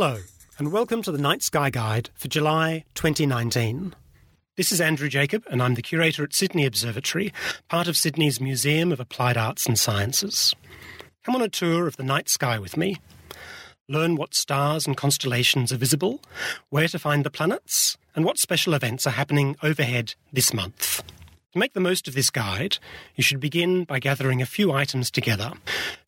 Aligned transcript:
Hello, 0.00 0.18
and 0.58 0.70
welcome 0.70 1.02
to 1.02 1.10
the 1.10 1.18
Night 1.18 1.42
Sky 1.42 1.70
Guide 1.70 2.10
for 2.14 2.28
July 2.28 2.84
2019. 2.94 3.96
This 4.56 4.70
is 4.70 4.80
Andrew 4.80 5.08
Jacob, 5.08 5.42
and 5.50 5.60
I'm 5.60 5.74
the 5.74 5.82
curator 5.82 6.22
at 6.22 6.32
Sydney 6.32 6.66
Observatory, 6.66 7.32
part 7.68 7.88
of 7.88 7.96
Sydney's 7.96 8.40
Museum 8.40 8.92
of 8.92 9.00
Applied 9.00 9.36
Arts 9.36 9.66
and 9.66 9.76
Sciences. 9.76 10.54
Come 11.24 11.34
on 11.34 11.42
a 11.42 11.48
tour 11.48 11.88
of 11.88 11.96
the 11.96 12.04
night 12.04 12.28
sky 12.28 12.60
with 12.60 12.76
me. 12.76 12.98
Learn 13.88 14.14
what 14.14 14.36
stars 14.36 14.86
and 14.86 14.96
constellations 14.96 15.72
are 15.72 15.78
visible, 15.78 16.20
where 16.68 16.86
to 16.86 16.98
find 17.00 17.24
the 17.24 17.28
planets, 17.28 17.98
and 18.14 18.24
what 18.24 18.38
special 18.38 18.74
events 18.74 19.04
are 19.04 19.10
happening 19.10 19.56
overhead 19.64 20.14
this 20.32 20.54
month. 20.54 21.02
To 21.52 21.58
make 21.58 21.72
the 21.72 21.80
most 21.80 22.06
of 22.06 22.14
this 22.14 22.28
guide, 22.28 22.76
you 23.16 23.22
should 23.22 23.40
begin 23.40 23.84
by 23.84 24.00
gathering 24.00 24.42
a 24.42 24.46
few 24.46 24.70
items 24.70 25.10
together. 25.10 25.52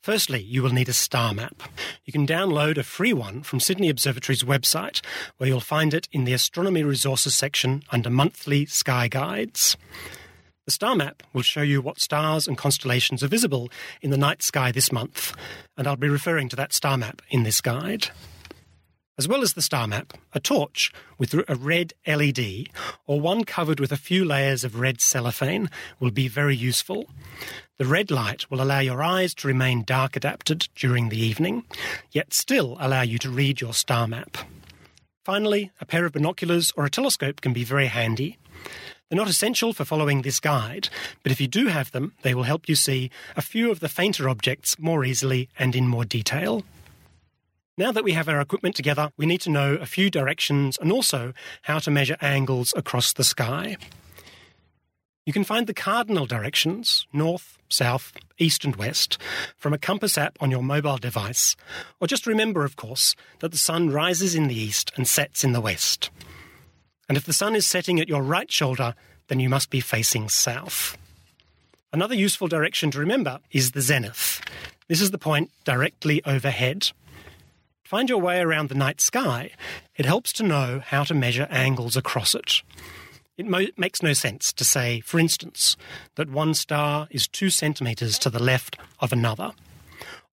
Firstly, 0.02 0.42
you 0.42 0.62
will 0.62 0.70
need 0.70 0.90
a 0.90 0.92
star 0.92 1.32
map. 1.32 1.62
You 2.04 2.12
can 2.12 2.26
download 2.26 2.76
a 2.76 2.82
free 2.82 3.14
one 3.14 3.42
from 3.42 3.58
Sydney 3.58 3.88
Observatory's 3.88 4.42
website, 4.42 5.00
where 5.38 5.48
you'll 5.48 5.60
find 5.60 5.94
it 5.94 6.08
in 6.12 6.24
the 6.24 6.34
Astronomy 6.34 6.82
Resources 6.84 7.34
section 7.34 7.82
under 7.90 8.10
Monthly 8.10 8.66
Sky 8.66 9.08
Guides. 9.08 9.78
The 10.66 10.72
star 10.72 10.94
map 10.94 11.22
will 11.32 11.40
show 11.40 11.62
you 11.62 11.80
what 11.80 12.02
stars 12.02 12.46
and 12.46 12.58
constellations 12.58 13.24
are 13.24 13.28
visible 13.28 13.70
in 14.02 14.10
the 14.10 14.18
night 14.18 14.42
sky 14.42 14.70
this 14.70 14.92
month, 14.92 15.34
and 15.74 15.88
I'll 15.88 15.96
be 15.96 16.10
referring 16.10 16.50
to 16.50 16.56
that 16.56 16.74
star 16.74 16.98
map 16.98 17.22
in 17.30 17.44
this 17.44 17.62
guide. 17.62 18.10
As 19.20 19.28
well 19.28 19.42
as 19.42 19.52
the 19.52 19.60
star 19.60 19.86
map, 19.86 20.14
a 20.32 20.40
torch 20.40 20.90
with 21.18 21.34
a 21.34 21.54
red 21.54 21.92
LED 22.06 22.70
or 23.06 23.20
one 23.20 23.44
covered 23.44 23.78
with 23.78 23.92
a 23.92 23.98
few 23.98 24.24
layers 24.24 24.64
of 24.64 24.80
red 24.80 25.02
cellophane 25.02 25.68
will 25.98 26.10
be 26.10 26.26
very 26.26 26.56
useful. 26.56 27.04
The 27.76 27.84
red 27.84 28.10
light 28.10 28.50
will 28.50 28.62
allow 28.62 28.78
your 28.78 29.02
eyes 29.02 29.34
to 29.34 29.46
remain 29.46 29.84
dark 29.84 30.16
adapted 30.16 30.68
during 30.74 31.10
the 31.10 31.20
evening, 31.20 31.64
yet 32.10 32.32
still 32.32 32.78
allow 32.80 33.02
you 33.02 33.18
to 33.18 33.28
read 33.28 33.60
your 33.60 33.74
star 33.74 34.08
map. 34.08 34.38
Finally, 35.22 35.70
a 35.82 35.84
pair 35.84 36.06
of 36.06 36.14
binoculars 36.14 36.72
or 36.74 36.86
a 36.86 36.90
telescope 36.90 37.42
can 37.42 37.52
be 37.52 37.62
very 37.62 37.88
handy. 37.88 38.38
They're 39.10 39.18
not 39.18 39.28
essential 39.28 39.74
for 39.74 39.84
following 39.84 40.22
this 40.22 40.40
guide, 40.40 40.88
but 41.22 41.30
if 41.30 41.42
you 41.42 41.46
do 41.46 41.66
have 41.66 41.92
them, 41.92 42.14
they 42.22 42.32
will 42.32 42.44
help 42.44 42.70
you 42.70 42.74
see 42.74 43.10
a 43.36 43.42
few 43.42 43.70
of 43.70 43.80
the 43.80 43.88
fainter 43.90 44.30
objects 44.30 44.78
more 44.78 45.04
easily 45.04 45.50
and 45.58 45.76
in 45.76 45.86
more 45.86 46.06
detail. 46.06 46.64
Now 47.80 47.92
that 47.92 48.04
we 48.04 48.12
have 48.12 48.28
our 48.28 48.42
equipment 48.42 48.76
together, 48.76 49.10
we 49.16 49.24
need 49.24 49.40
to 49.40 49.50
know 49.50 49.76
a 49.76 49.86
few 49.86 50.10
directions 50.10 50.76
and 50.82 50.92
also 50.92 51.32
how 51.62 51.78
to 51.78 51.90
measure 51.90 52.18
angles 52.20 52.74
across 52.76 53.14
the 53.14 53.24
sky. 53.24 53.78
You 55.24 55.32
can 55.32 55.44
find 55.44 55.66
the 55.66 55.72
cardinal 55.72 56.26
directions, 56.26 57.06
north, 57.10 57.56
south, 57.70 58.12
east, 58.36 58.66
and 58.66 58.76
west, 58.76 59.16
from 59.56 59.72
a 59.72 59.78
compass 59.78 60.18
app 60.18 60.36
on 60.42 60.50
your 60.50 60.62
mobile 60.62 60.98
device, 60.98 61.56
or 62.02 62.06
just 62.06 62.26
remember, 62.26 62.66
of 62.66 62.76
course, 62.76 63.16
that 63.38 63.50
the 63.50 63.56
sun 63.56 63.88
rises 63.88 64.34
in 64.34 64.48
the 64.48 64.60
east 64.60 64.92
and 64.96 65.08
sets 65.08 65.42
in 65.42 65.52
the 65.52 65.60
west. 65.62 66.10
And 67.08 67.16
if 67.16 67.24
the 67.24 67.32
sun 67.32 67.56
is 67.56 67.66
setting 67.66 67.98
at 67.98 68.10
your 68.10 68.22
right 68.22 68.52
shoulder, 68.52 68.94
then 69.28 69.40
you 69.40 69.48
must 69.48 69.70
be 69.70 69.80
facing 69.80 70.28
south. 70.28 70.98
Another 71.94 72.14
useful 72.14 72.46
direction 72.46 72.90
to 72.90 72.98
remember 72.98 73.38
is 73.52 73.70
the 73.70 73.80
zenith. 73.80 74.42
This 74.88 75.00
is 75.00 75.12
the 75.12 75.18
point 75.18 75.50
directly 75.64 76.20
overhead 76.26 76.90
find 77.90 78.08
your 78.08 78.20
way 78.20 78.38
around 78.38 78.68
the 78.68 78.74
night 78.76 79.00
sky, 79.00 79.50
it 79.96 80.06
helps 80.06 80.32
to 80.32 80.44
know 80.44 80.78
how 80.78 81.02
to 81.02 81.12
measure 81.12 81.48
angles 81.50 81.96
across 81.96 82.36
it. 82.36 82.62
It 83.36 83.46
mo- 83.46 83.66
makes 83.76 84.00
no 84.00 84.12
sense 84.12 84.52
to 84.52 84.62
say, 84.62 85.00
for 85.00 85.18
instance, 85.18 85.76
that 86.14 86.30
one 86.30 86.54
star 86.54 87.08
is 87.10 87.26
two 87.26 87.50
centimetres 87.50 88.16
to 88.20 88.30
the 88.30 88.40
left 88.40 88.76
of 89.00 89.12
another, 89.12 89.50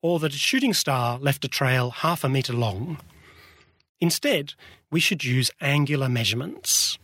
or 0.04 0.20
that 0.20 0.36
a 0.36 0.38
shooting 0.38 0.76
star 0.76 1.18
left 1.18 1.46
a 1.46 1.48
trail 1.48 1.90
half 1.90 2.24
a 2.24 2.30
metre 2.30 2.54
long. 2.54 3.00
Instead, 4.00 4.54
we 4.92 5.00
should 5.00 5.24
use 5.24 5.50
angular 5.60 6.08
measurements. 6.08 7.00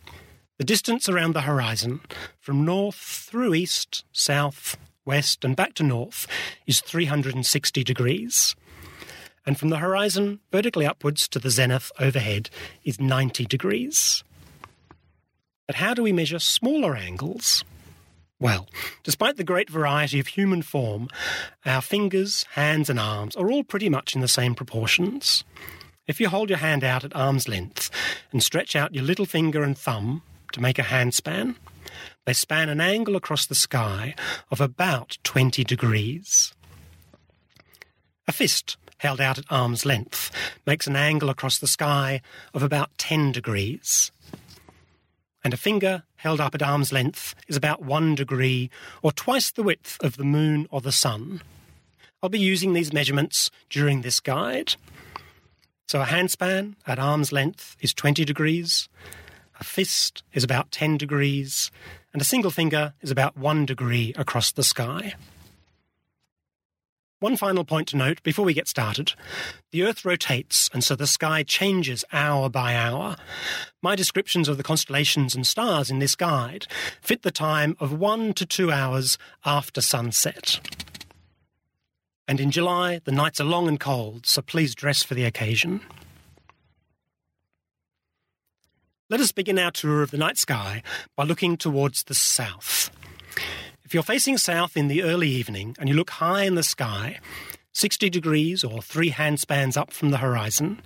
The 0.58 0.64
distance 0.64 1.08
around 1.08 1.34
the 1.34 1.40
horizon, 1.40 1.98
from 2.38 2.64
north 2.64 2.94
through 2.94 3.54
east, 3.54 4.04
south, 4.12 4.76
west, 5.04 5.44
and 5.44 5.56
back 5.56 5.74
to 5.74 5.82
north, 5.82 6.28
is 6.64 6.80
360 6.80 7.82
degrees 7.82 8.54
and 9.46 9.58
from 9.58 9.70
the 9.70 9.78
horizon 9.78 10.40
vertically 10.50 10.86
upwards 10.86 11.28
to 11.28 11.38
the 11.38 11.50
zenith 11.50 11.92
overhead 11.98 12.50
is 12.84 13.00
90 13.00 13.44
degrees. 13.46 14.24
But 15.66 15.76
how 15.76 15.94
do 15.94 16.02
we 16.02 16.12
measure 16.12 16.38
smaller 16.38 16.94
angles? 16.96 17.64
Well, 18.40 18.68
despite 19.02 19.36
the 19.36 19.44
great 19.44 19.70
variety 19.70 20.20
of 20.20 20.26
human 20.26 20.62
form, 20.62 21.08
our 21.64 21.80
fingers, 21.80 22.44
hands, 22.52 22.90
and 22.90 22.98
arms 22.98 23.36
are 23.36 23.50
all 23.50 23.64
pretty 23.64 23.88
much 23.88 24.14
in 24.14 24.20
the 24.20 24.28
same 24.28 24.54
proportions. 24.54 25.44
If 26.06 26.20
you 26.20 26.28
hold 26.28 26.50
your 26.50 26.58
hand 26.58 26.84
out 26.84 27.04
at 27.04 27.16
arm's 27.16 27.48
length 27.48 27.90
and 28.32 28.42
stretch 28.42 28.76
out 28.76 28.94
your 28.94 29.04
little 29.04 29.24
finger 29.24 29.62
and 29.62 29.78
thumb 29.78 30.22
to 30.52 30.60
make 30.60 30.78
a 30.78 30.82
handspan, 30.82 31.54
they 32.26 32.32
span 32.32 32.68
an 32.68 32.80
angle 32.80 33.16
across 33.16 33.46
the 33.46 33.54
sky 33.54 34.14
of 34.50 34.60
about 34.60 35.16
20 35.24 35.64
degrees. 35.64 36.52
A 38.26 38.32
fist 38.32 38.76
held 39.04 39.20
out 39.20 39.36
at 39.36 39.44
arm's 39.50 39.84
length, 39.84 40.30
makes 40.66 40.86
an 40.86 40.96
angle 40.96 41.28
across 41.28 41.58
the 41.58 41.66
sky 41.66 42.22
of 42.54 42.62
about 42.62 42.96
10 42.96 43.32
degrees. 43.32 44.10
And 45.44 45.52
a 45.52 45.58
finger 45.58 46.04
held 46.16 46.40
up 46.40 46.54
at 46.54 46.62
arm's 46.62 46.90
length 46.90 47.34
is 47.46 47.54
about 47.54 47.84
one 47.84 48.14
degree 48.14 48.70
or 49.02 49.12
twice 49.12 49.50
the 49.50 49.62
width 49.62 49.98
of 50.02 50.16
the 50.16 50.24
moon 50.24 50.66
or 50.70 50.80
the 50.80 50.90
sun. 50.90 51.42
I'll 52.22 52.30
be 52.30 52.38
using 52.38 52.72
these 52.72 52.94
measurements 52.94 53.50
during 53.68 54.00
this 54.00 54.20
guide. 54.20 54.76
So 55.86 56.00
a 56.00 56.06
handspan 56.06 56.76
at 56.86 56.98
arm's 56.98 57.30
length 57.30 57.76
is 57.80 57.92
20 57.92 58.24
degrees, 58.24 58.88
a 59.60 59.64
fist 59.64 60.22
is 60.32 60.42
about 60.42 60.72
10 60.72 60.96
degrees, 60.96 61.70
and 62.14 62.22
a 62.22 62.24
single 62.24 62.50
finger 62.50 62.94
is 63.02 63.10
about 63.10 63.36
one 63.36 63.66
degree 63.66 64.14
across 64.16 64.50
the 64.50 64.64
sky. 64.64 65.12
One 67.24 67.38
final 67.38 67.64
point 67.64 67.88
to 67.88 67.96
note 67.96 68.22
before 68.22 68.44
we 68.44 68.52
get 68.52 68.68
started. 68.68 69.14
The 69.70 69.82
Earth 69.82 70.04
rotates, 70.04 70.68
and 70.74 70.84
so 70.84 70.94
the 70.94 71.06
sky 71.06 71.42
changes 71.42 72.04
hour 72.12 72.50
by 72.50 72.76
hour. 72.76 73.16
My 73.80 73.96
descriptions 73.96 74.46
of 74.46 74.58
the 74.58 74.62
constellations 74.62 75.34
and 75.34 75.46
stars 75.46 75.90
in 75.90 76.00
this 76.00 76.16
guide 76.16 76.66
fit 77.00 77.22
the 77.22 77.30
time 77.30 77.78
of 77.80 77.98
one 77.98 78.34
to 78.34 78.44
two 78.44 78.70
hours 78.70 79.16
after 79.42 79.80
sunset. 79.80 80.60
And 82.28 82.40
in 82.40 82.50
July, 82.50 83.00
the 83.02 83.10
nights 83.10 83.40
are 83.40 83.44
long 83.44 83.68
and 83.68 83.80
cold, 83.80 84.26
so 84.26 84.42
please 84.42 84.74
dress 84.74 85.02
for 85.02 85.14
the 85.14 85.24
occasion. 85.24 85.80
Let 89.08 89.20
us 89.20 89.32
begin 89.32 89.58
our 89.58 89.70
tour 89.70 90.02
of 90.02 90.10
the 90.10 90.18
night 90.18 90.36
sky 90.36 90.82
by 91.16 91.24
looking 91.24 91.56
towards 91.56 92.04
the 92.04 92.14
south. 92.14 92.83
If 93.94 93.96
you're 93.96 94.02
facing 94.02 94.38
south 94.38 94.76
in 94.76 94.88
the 94.88 95.04
early 95.04 95.28
evening 95.28 95.76
and 95.78 95.88
you 95.88 95.94
look 95.94 96.10
high 96.10 96.42
in 96.42 96.56
the 96.56 96.64
sky, 96.64 97.20
60 97.74 98.10
degrees 98.10 98.64
or 98.64 98.82
three 98.82 99.12
handspans 99.12 99.76
up 99.76 99.92
from 99.92 100.10
the 100.10 100.16
horizon, 100.16 100.82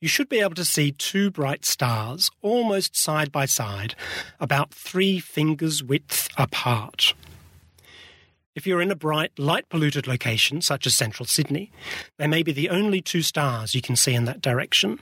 you 0.00 0.06
should 0.06 0.28
be 0.28 0.38
able 0.38 0.54
to 0.54 0.64
see 0.64 0.92
two 0.92 1.32
bright 1.32 1.64
stars 1.64 2.30
almost 2.40 2.96
side 2.96 3.32
by 3.32 3.44
side, 3.44 3.96
about 4.38 4.72
three 4.72 5.18
fingers' 5.18 5.82
width 5.82 6.28
apart. 6.36 7.12
If 8.54 8.68
you're 8.68 8.82
in 8.82 8.92
a 8.92 8.94
bright, 8.94 9.36
light 9.36 9.68
polluted 9.68 10.06
location, 10.06 10.62
such 10.62 10.86
as 10.86 10.94
central 10.94 11.26
Sydney, 11.26 11.72
they 12.18 12.28
may 12.28 12.44
be 12.44 12.52
the 12.52 12.70
only 12.70 13.00
two 13.00 13.22
stars 13.22 13.74
you 13.74 13.82
can 13.82 13.96
see 13.96 14.14
in 14.14 14.26
that 14.26 14.40
direction. 14.40 15.00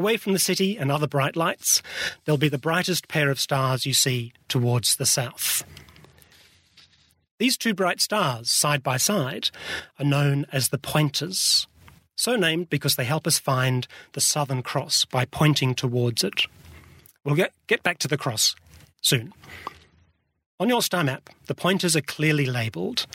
Away 0.00 0.16
from 0.16 0.32
the 0.32 0.38
city 0.38 0.78
and 0.78 0.90
other 0.90 1.06
bright 1.06 1.36
lights, 1.36 1.82
they'll 2.24 2.38
be 2.38 2.48
the 2.48 2.56
brightest 2.56 3.06
pair 3.06 3.28
of 3.28 3.38
stars 3.38 3.84
you 3.84 3.92
see 3.92 4.32
towards 4.48 4.96
the 4.96 5.04
south. 5.04 5.62
These 7.38 7.58
two 7.58 7.74
bright 7.74 8.00
stars, 8.00 8.50
side 8.50 8.82
by 8.82 8.96
side, 8.96 9.50
are 9.98 10.06
known 10.06 10.46
as 10.50 10.70
the 10.70 10.78
pointers, 10.78 11.66
so 12.16 12.34
named 12.34 12.70
because 12.70 12.96
they 12.96 13.04
help 13.04 13.26
us 13.26 13.38
find 13.38 13.86
the 14.14 14.22
Southern 14.22 14.62
Cross 14.62 15.04
by 15.04 15.26
pointing 15.26 15.74
towards 15.74 16.24
it. 16.24 16.46
We'll 17.22 17.34
get, 17.34 17.52
get 17.66 17.82
back 17.82 17.98
to 17.98 18.08
the 18.08 18.16
cross 18.16 18.56
soon. 19.02 19.34
On 20.58 20.70
your 20.70 20.80
star 20.80 21.04
map, 21.04 21.28
the 21.44 21.54
pointers 21.54 21.94
are 21.94 22.00
clearly 22.00 22.46
labelled. 22.46 23.06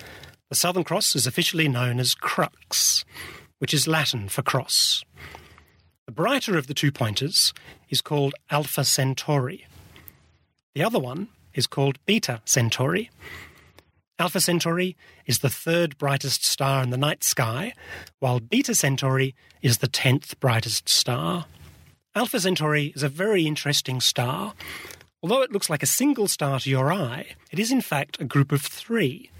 The 0.49 0.55
Southern 0.55 0.83
Cross 0.83 1.15
is 1.15 1.25
officially 1.25 1.67
known 1.67 1.99
as 1.99 2.13
Crux, 2.13 3.03
which 3.57 3.73
is 3.73 3.87
Latin 3.87 4.29
for 4.29 4.43
cross. 4.43 5.03
The 6.05 6.11
brighter 6.11 6.55
of 6.55 6.67
the 6.67 6.75
two 6.75 6.91
pointers 6.91 7.51
is 7.89 7.99
called 7.99 8.35
Alpha 8.51 8.83
Centauri. 8.83 9.65
The 10.75 10.83
other 10.83 10.99
one 10.99 11.29
is 11.55 11.65
called 11.65 11.97
Beta 12.05 12.41
Centauri. 12.45 13.09
Alpha 14.19 14.39
Centauri 14.39 14.95
is 15.25 15.39
the 15.39 15.49
third 15.49 15.97
brightest 15.97 16.45
star 16.45 16.83
in 16.83 16.91
the 16.91 16.97
night 16.97 17.23
sky, 17.23 17.73
while 18.19 18.39
Beta 18.39 18.75
Centauri 18.75 19.33
is 19.63 19.79
the 19.79 19.87
tenth 19.87 20.39
brightest 20.39 20.87
star. 20.87 21.47
Alpha 22.13 22.39
Centauri 22.39 22.93
is 22.95 23.01
a 23.01 23.09
very 23.09 23.47
interesting 23.47 23.99
star. 23.99 24.53
Although 25.23 25.41
it 25.41 25.51
looks 25.51 25.71
like 25.71 25.81
a 25.81 25.87
single 25.87 26.27
star 26.27 26.59
to 26.59 26.69
your 26.69 26.93
eye, 26.93 27.33
it 27.49 27.57
is 27.57 27.71
in 27.71 27.81
fact 27.81 28.21
a 28.21 28.25
group 28.25 28.51
of 28.51 28.61
three. 28.61 29.31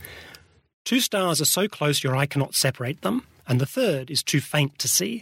Two 0.84 1.00
stars 1.00 1.40
are 1.40 1.46
so 1.46 1.68
close 1.68 2.04
your 2.04 2.16
eye 2.16 2.26
cannot 2.26 2.56
separate 2.56 3.02
them, 3.02 3.28
and 3.48 3.62
the 3.62 3.68
third 3.68 4.10
is 4.10 4.24
too 4.24 4.42
faint 4.42 4.80
to 4.80 4.88
see. 4.88 5.22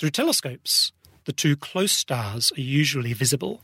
Through 0.00 0.12
telescopes, 0.12 0.92
the 1.26 1.32
two 1.34 1.56
close 1.56 1.92
stars 1.92 2.50
are 2.56 2.62
usually 2.62 3.12
visible. 3.12 3.60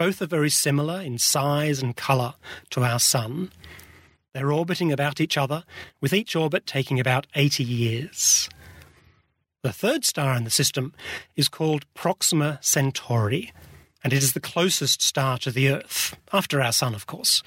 Both 0.00 0.20
are 0.20 0.26
very 0.26 0.50
similar 0.50 1.00
in 1.00 1.16
size 1.16 1.80
and 1.80 1.94
colour 1.94 2.34
to 2.70 2.82
our 2.82 2.98
Sun. 2.98 3.52
They're 4.32 4.50
orbiting 4.50 4.90
about 4.90 5.20
each 5.20 5.38
other, 5.38 5.62
with 6.00 6.12
each 6.12 6.34
orbit 6.34 6.66
taking 6.66 6.98
about 6.98 7.28
80 7.36 7.62
years. 7.62 8.48
The 9.62 9.72
third 9.72 10.04
star 10.04 10.36
in 10.36 10.42
the 10.42 10.50
system 10.50 10.92
is 11.36 11.48
called 11.48 11.86
Proxima 11.94 12.58
Centauri, 12.60 13.52
and 14.02 14.12
it 14.12 14.24
is 14.24 14.32
the 14.32 14.40
closest 14.40 15.02
star 15.02 15.38
to 15.38 15.52
the 15.52 15.68
Earth, 15.68 16.16
after 16.32 16.60
our 16.60 16.72
Sun, 16.72 16.96
of 16.96 17.06
course, 17.06 17.44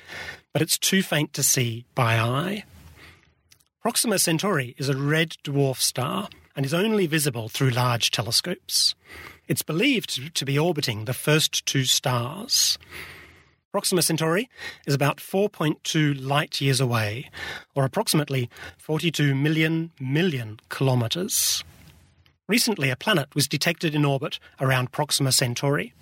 but 0.54 0.62
it's 0.62 0.78
too 0.78 1.04
faint 1.04 1.34
to 1.34 1.44
see 1.44 1.84
by 1.94 2.18
eye. 2.18 2.64
Proxima 3.82 4.18
Centauri 4.18 4.76
is 4.78 4.88
a 4.88 4.96
red 4.96 5.32
dwarf 5.44 5.82
star 5.82 6.30
and 6.58 6.66
is 6.66 6.74
only 6.74 7.06
visible 7.06 7.48
through 7.48 7.70
large 7.70 8.10
telescopes. 8.10 8.96
It's 9.48 9.62
believed 9.62 10.36
to 10.36 10.44
be 10.44 10.58
orbiting 10.58 11.06
the 11.06 11.14
first 11.14 11.66
two 11.68 11.86
stars. 11.86 12.80
Proxima 13.72 14.02
Centauri 14.02 14.50
is 14.88 14.96
about 14.96 15.18
4.2 15.18 16.20
light 16.20 16.60
years 16.60 16.82
away, 16.82 17.30
or 17.76 17.86
approximately 17.86 18.50
42 18.80 19.36
million 19.36 19.92
million 20.00 20.60
kilometres. 20.70 21.64
Recently, 22.50 22.90
a 22.90 22.96
planet 22.96 23.36
was 23.36 23.48
detected 23.48 23.94
in 23.94 24.04
orbit 24.04 24.40
around 24.60 24.92
Proxima 24.92 25.32
Centauri. 25.32 25.94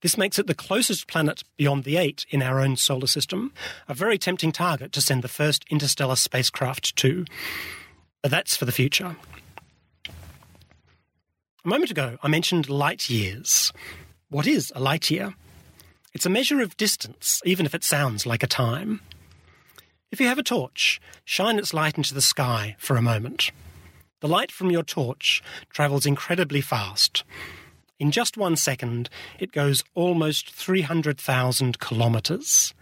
This 0.00 0.16
makes 0.16 0.38
it 0.38 0.46
the 0.46 0.54
closest 0.54 1.08
planet 1.08 1.42
beyond 1.58 1.84
the 1.84 1.98
eight 1.98 2.24
in 2.30 2.42
our 2.42 2.60
own 2.60 2.76
solar 2.76 3.06
system, 3.06 3.52
a 3.88 3.94
very 3.94 4.16
tempting 4.16 4.52
target 4.52 4.92
to 4.92 5.02
send 5.02 5.22
the 5.22 5.28
first 5.28 5.64
interstellar 5.70 6.16
spacecraft 6.16 6.96
to. 6.96 7.26
But 8.22 8.30
that's 8.30 8.56
for 8.56 8.64
the 8.64 8.72
future. 8.72 9.16
A 11.64 11.68
moment 11.68 11.90
ago, 11.90 12.18
I 12.22 12.28
mentioned 12.28 12.68
light 12.68 13.08
years. 13.08 13.72
What 14.28 14.46
is 14.46 14.70
a 14.76 14.80
light 14.80 15.10
year? 15.10 15.34
It's 16.12 16.26
a 16.26 16.30
measure 16.30 16.60
of 16.60 16.76
distance, 16.76 17.40
even 17.46 17.64
if 17.64 17.74
it 17.74 17.82
sounds 17.82 18.26
like 18.26 18.42
a 18.42 18.46
time. 18.46 19.00
If 20.12 20.20
you 20.20 20.26
have 20.26 20.36
a 20.36 20.42
torch, 20.42 21.00
shine 21.24 21.58
its 21.58 21.72
light 21.72 21.96
into 21.96 22.12
the 22.12 22.20
sky 22.20 22.76
for 22.78 22.96
a 22.96 23.02
moment. 23.02 23.50
The 24.20 24.28
light 24.28 24.52
from 24.52 24.70
your 24.70 24.82
torch 24.82 25.42
travels 25.70 26.04
incredibly 26.04 26.60
fast. 26.60 27.24
In 27.98 28.10
just 28.10 28.36
one 28.36 28.56
second, 28.56 29.08
it 29.38 29.50
goes 29.50 29.82
almost 29.94 30.50
300,000 30.50 31.80
kilometres. 31.80 32.74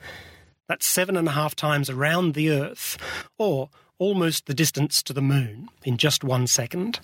That's 0.68 0.88
seven 0.88 1.16
and 1.16 1.28
a 1.28 1.32
half 1.32 1.54
times 1.54 1.88
around 1.88 2.34
the 2.34 2.50
Earth, 2.50 2.98
or 3.38 3.70
almost 3.98 4.46
the 4.46 4.54
distance 4.54 5.04
to 5.04 5.12
the 5.12 5.22
Moon 5.22 5.68
in 5.84 5.98
just 5.98 6.24
one 6.24 6.48
second. 6.48 6.98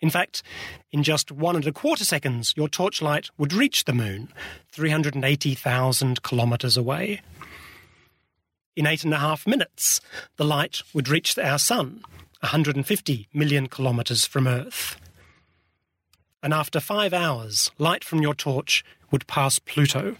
In 0.00 0.10
fact, 0.10 0.42
in 0.92 1.02
just 1.02 1.32
one 1.32 1.56
and 1.56 1.66
a 1.66 1.72
quarter 1.72 2.04
seconds, 2.04 2.52
your 2.56 2.68
torchlight 2.68 3.30
would 3.38 3.52
reach 3.52 3.84
the 3.84 3.94
moon, 3.94 4.28
380,000 4.72 6.22
kilometres 6.22 6.76
away. 6.76 7.22
In 8.74 8.86
eight 8.86 9.04
and 9.04 9.14
a 9.14 9.18
half 9.18 9.46
minutes, 9.46 10.00
the 10.36 10.44
light 10.44 10.82
would 10.92 11.08
reach 11.08 11.38
our 11.38 11.58
sun, 11.58 12.02
150 12.40 13.28
million 13.32 13.68
kilometres 13.68 14.26
from 14.26 14.46
Earth. 14.46 15.00
And 16.42 16.52
after 16.52 16.78
five 16.78 17.14
hours, 17.14 17.70
light 17.78 18.04
from 18.04 18.20
your 18.20 18.34
torch 18.34 18.84
would 19.10 19.26
pass 19.26 19.58
Pluto. 19.58 20.16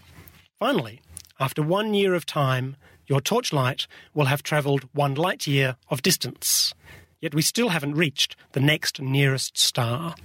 Finally, 0.57 1.01
after 1.39 1.61
one 1.61 1.93
year 1.93 2.15
of 2.15 2.25
time, 2.25 2.77
your 3.05 3.21
torchlight 3.21 3.85
will 4.15 4.25
have 4.25 4.41
travelled 4.41 4.89
one 4.93 5.13
light 5.13 5.45
year 5.45 5.77
of 5.89 6.01
distance 6.01 6.73
yet 7.21 7.33
we 7.33 7.41
still 7.41 7.69
haven't 7.69 7.95
reached 7.95 8.35
the 8.51 8.59
next 8.59 9.01
nearest 9.01 9.57
star. 9.57 10.15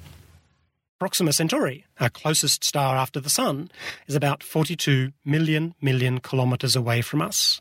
Proxima 0.98 1.32
Centauri, 1.32 1.84
our 1.98 2.10
closest 2.10 2.62
star 2.62 2.96
after 2.96 3.18
the 3.18 3.28
Sun, 3.28 3.70
is 4.06 4.14
about 4.14 4.42
42 4.42 5.12
million 5.24 5.74
million 5.80 6.20
kilometres 6.20 6.76
away 6.76 7.02
from 7.02 7.20
us. 7.20 7.60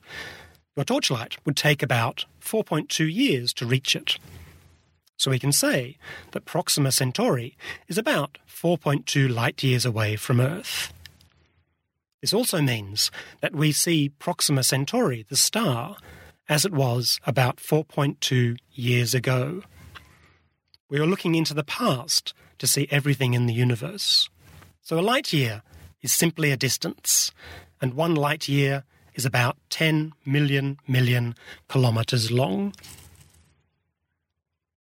Your 0.76 0.86
torchlight 0.86 1.38
would 1.46 1.58
take 1.58 1.82
about 1.82 2.26
4.2 2.40 3.12
years 3.12 3.52
to 3.54 3.66
reach 3.66 3.96
it. 3.96 4.20
So 5.18 5.32
we 5.32 5.40
can 5.40 5.52
say 5.52 5.98
that 6.32 6.46
Proxima 6.46 6.92
Centauri 6.92 7.58
is 7.88 7.98
about 7.98 8.38
4.2 8.48 9.34
light 9.34 9.64
years 9.64 9.86
away 9.86 10.16
from 10.16 10.40
Earth. 10.40 10.94
This 12.22 12.34
also 12.34 12.62
means 12.62 13.10
that 13.42 13.56
we 13.56 13.72
see 13.72 14.10
Proxima 14.10 14.64
Centauri, 14.64 15.26
the 15.28 15.36
star, 15.36 15.98
as 16.52 16.66
it 16.66 16.74
was 16.74 17.18
about 17.26 17.56
4.2 17.56 18.58
years 18.74 19.14
ago. 19.14 19.64
We 20.90 21.00
are 21.00 21.06
looking 21.06 21.34
into 21.34 21.54
the 21.54 21.64
past 21.64 22.34
to 22.60 22.68
see 22.68 22.90
everything 22.92 23.34
in 23.34 23.46
the 23.46 23.54
universe. 23.54 24.30
So 24.82 25.00
a 25.00 25.08
light 25.14 25.32
year 25.32 25.62
is 26.02 26.12
simply 26.12 26.52
a 26.52 26.58
distance, 26.58 27.32
and 27.82 27.94
one 27.94 28.16
light 28.16 28.50
year 28.50 28.84
is 29.16 29.26
about 29.26 29.56
10 29.70 30.12
million 30.26 30.78
million 30.90 31.36
kilometres 31.70 32.32
long. 32.32 32.74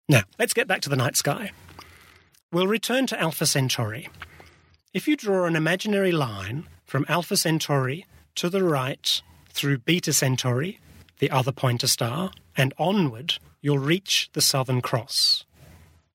Now, 0.10 0.24
let's 0.40 0.56
get 0.56 0.68
back 0.68 0.82
to 0.82 0.90
the 0.90 0.96
night 0.96 1.16
sky. 1.16 1.52
We'll 2.52 2.66
return 2.66 3.06
to 3.08 3.20
Alpha 3.22 3.46
Centauri. 3.46 4.10
If 4.92 5.08
you 5.08 5.16
draw 5.16 5.46
an 5.46 5.56
imaginary 5.56 6.12
line 6.12 6.68
from 6.88 7.06
Alpha 7.08 7.38
Centauri 7.38 8.08
to 8.34 8.50
the 8.50 8.64
right 8.64 9.22
through 9.50 9.78
Beta 9.78 10.14
Centauri 10.14 10.80
the 11.20 11.30
other 11.32 11.52
pointer 11.52 11.88
star, 11.88 12.32
and 12.58 12.74
onward 12.78 13.36
you'll 13.62 13.80
reach 13.80 14.30
the 14.34 14.42
Southern 14.42 14.82
Cross. 14.82 15.46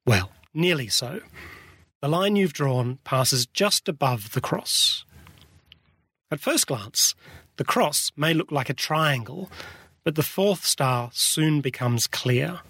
Well, 0.06 0.32
nearly 0.52 0.88
so. 0.88 1.20
The 2.00 2.08
line 2.08 2.36
you've 2.36 2.52
drawn 2.52 2.98
passes 3.04 3.46
just 3.46 3.88
above 3.88 4.32
the 4.32 4.40
cross. 4.40 5.04
At 6.30 6.40
first 6.40 6.66
glance, 6.66 7.14
the 7.56 7.64
cross 7.64 8.10
may 8.16 8.34
look 8.34 8.50
like 8.50 8.68
a 8.68 8.74
triangle, 8.74 9.50
but 10.02 10.14
the 10.14 10.22
fourth 10.22 10.66
star 10.66 11.10
soon 11.14 11.60
becomes 11.60 12.06
clear. 12.06 12.60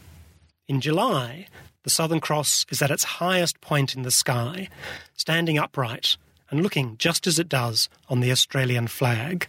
In 0.69 0.80
July, 0.80 1.46
the 1.82 1.90
Southern 1.90 2.20
Cross 2.20 2.66
is 2.70 2.80
at 2.80 2.90
its 2.90 3.04
highest 3.04 3.61
point 3.61 3.94
in 3.94 4.02
the 4.02 4.11
sky, 4.11 4.68
standing 5.16 5.59
upright 5.59 6.16
and 6.50 6.62
looking 6.62 6.97
just 6.99 7.26
as 7.26 7.38
it 7.38 7.49
does 7.49 7.88
on 8.09 8.20
the 8.20 8.30
Australian 8.30 8.87
flag. 8.87 9.49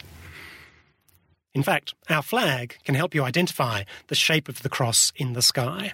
In 1.55 1.63
fact, 1.63 1.93
our 2.09 2.21
flag 2.21 2.77
can 2.83 2.95
help 2.95 3.15
you 3.15 3.24
identify 3.24 3.83
the 4.07 4.15
shape 4.15 4.50
of 4.50 4.62
the 4.62 4.69
cross 4.69 5.13
in 5.15 5.33
the 5.33 5.41
sky. 5.41 5.93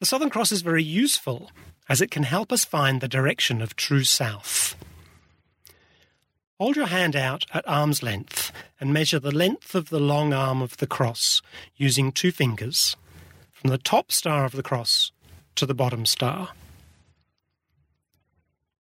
The 0.00 0.06
Southern 0.06 0.28
Cross 0.28 0.50
is 0.50 0.62
very 0.62 0.82
useful 0.82 1.52
as 1.88 2.00
it 2.00 2.10
can 2.10 2.24
help 2.24 2.50
us 2.50 2.64
find 2.64 3.00
the 3.00 3.06
direction 3.06 3.62
of 3.62 3.76
true 3.76 4.02
south. 4.02 4.74
Hold 6.58 6.74
your 6.74 6.86
hand 6.86 7.14
out 7.14 7.46
at 7.54 7.66
arm's 7.68 8.02
length 8.02 8.50
and 8.80 8.92
measure 8.92 9.20
the 9.20 9.30
length 9.30 9.76
of 9.76 9.90
the 9.90 10.00
long 10.00 10.32
arm 10.32 10.62
of 10.62 10.78
the 10.78 10.86
cross 10.88 11.40
using 11.76 12.10
two 12.10 12.32
fingers, 12.32 12.96
from 13.52 13.70
the 13.70 13.78
top 13.78 14.10
star 14.10 14.44
of 14.44 14.52
the 14.52 14.62
cross 14.64 15.12
to 15.54 15.64
the 15.64 15.74
bottom 15.74 16.06
star. 16.06 16.50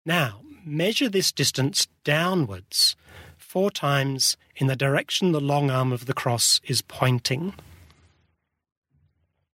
Now, 0.04 0.40
measure 0.64 1.09
this 1.09 1.30
distance 1.30 1.87
downwards 2.02 2.97
four 3.54 3.70
times 3.70 4.37
in 4.56 4.66
the 4.66 4.75
direction 4.75 5.30
the 5.30 5.40
long 5.40 5.70
arm 5.70 5.92
of 5.92 6.06
the 6.06 6.12
cross 6.12 6.61
is 6.64 6.82
pointing. 6.82 7.54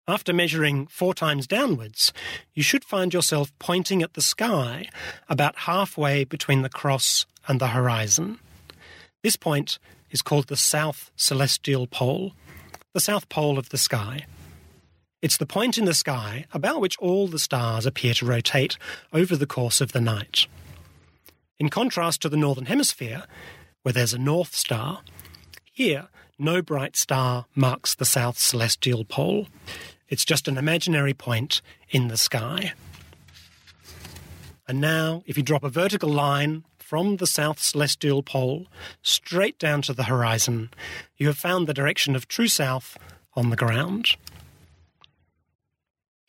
After 0.08 0.32
measuring 0.34 0.86
four 0.86 1.16
times 1.16 1.48
downwards, 1.48 2.14
you 2.54 2.62
should 2.62 2.84
find 2.84 3.12
yourself 3.12 3.52
pointing 3.58 4.04
at 4.04 4.14
the 4.14 4.22
sky 4.22 4.88
about 5.28 5.62
halfway 5.62 6.26
between 6.26 6.62
the 6.62 6.70
cross 6.70 7.26
and 7.48 7.60
the 7.60 7.70
horizon. 7.70 8.38
This 9.24 9.36
point 9.36 9.80
is 10.12 10.22
called 10.22 10.46
the 10.46 10.56
South 10.56 11.10
Celestial 11.16 11.88
Pole, 11.88 12.34
the 12.94 13.00
South 13.00 13.28
Pole 13.30 13.58
of 13.58 13.70
the 13.70 13.80
sky. 13.80 14.28
It's 15.24 15.38
the 15.38 15.48
point 15.48 15.80
in 15.80 15.86
the 15.86 15.96
sky 15.96 16.46
about 16.54 16.82
which 16.82 17.00
all 17.00 17.28
the 17.28 17.40
stars 17.40 17.88
appear 17.88 18.14
to 18.14 18.28
rotate 18.28 18.78
over 19.12 19.36
the 19.36 19.48
course 19.48 19.82
of 19.82 19.92
the 19.92 20.02
night. 20.02 20.46
In 21.58 21.70
contrast 21.70 22.22
to 22.22 22.30
the 22.30 22.38
Northern 22.38 22.68
Hemisphere, 22.68 23.24
where 23.84 23.94
there's 23.94 24.14
a 24.14 24.20
North 24.20 24.56
Star. 24.56 25.02
Here, 25.72 26.08
no 26.40 26.62
bright 26.62 26.96
star 26.96 27.46
marks 27.56 27.96
the 27.96 28.06
south 28.06 28.38
celestial 28.38 29.06
pole. 29.06 29.48
It's 30.10 30.26
just 30.26 30.48
an 30.48 30.58
imaginary 30.58 31.14
point 31.14 31.62
in 31.90 32.08
the 32.08 32.18
sky. 32.18 32.74
And 34.68 34.82
now, 34.82 35.24
if 35.26 35.38
you 35.38 35.44
drop 35.44 35.64
a 35.64 35.70
vertical 35.70 36.10
line 36.10 36.64
from 36.78 37.18
the 37.18 37.28
south 37.28 37.60
celestial 37.60 38.22
pole 38.22 38.68
straight 39.02 39.58
down 39.58 39.82
to 39.84 39.94
the 39.94 40.04
horizon, 40.04 40.70
you 41.18 41.28
have 41.28 41.38
found 41.38 41.68
the 41.68 41.74
direction 41.74 42.16
of 42.16 42.28
true 42.28 42.48
south 42.48 42.98
on 43.36 43.50
the 43.50 43.56
ground. 43.56 44.16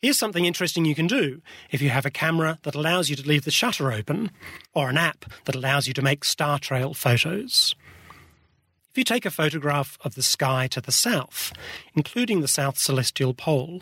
Here's 0.01 0.17
something 0.17 0.45
interesting 0.45 0.85
you 0.85 0.95
can 0.95 1.07
do 1.07 1.41
if 1.71 1.81
you 1.81 1.89
have 1.89 2.05
a 2.05 2.11
camera 2.11 2.57
that 2.63 2.73
allows 2.73 3.09
you 3.09 3.17
to 3.17 3.27
leave 3.27 3.43
the 3.43 3.51
shutter 3.51 3.91
open, 3.91 4.31
or 4.73 4.89
an 4.89 4.97
app 4.97 5.25
that 5.43 5.55
allows 5.55 5.87
you 5.87 5.93
to 5.93 6.01
make 6.01 6.23
star 6.23 6.57
trail 6.57 6.93
photos. 6.93 7.75
If 8.89 8.97
you 8.97 9.03
take 9.03 9.25
a 9.25 9.31
photograph 9.31 9.97
of 10.01 10.15
the 10.15 10.23
sky 10.23 10.67
to 10.67 10.79
the 10.79 10.93
south, 10.93 11.51
including 11.95 12.39
the 12.39 12.47
south 12.47 12.77
celestial 12.77 13.33
pole, 13.33 13.81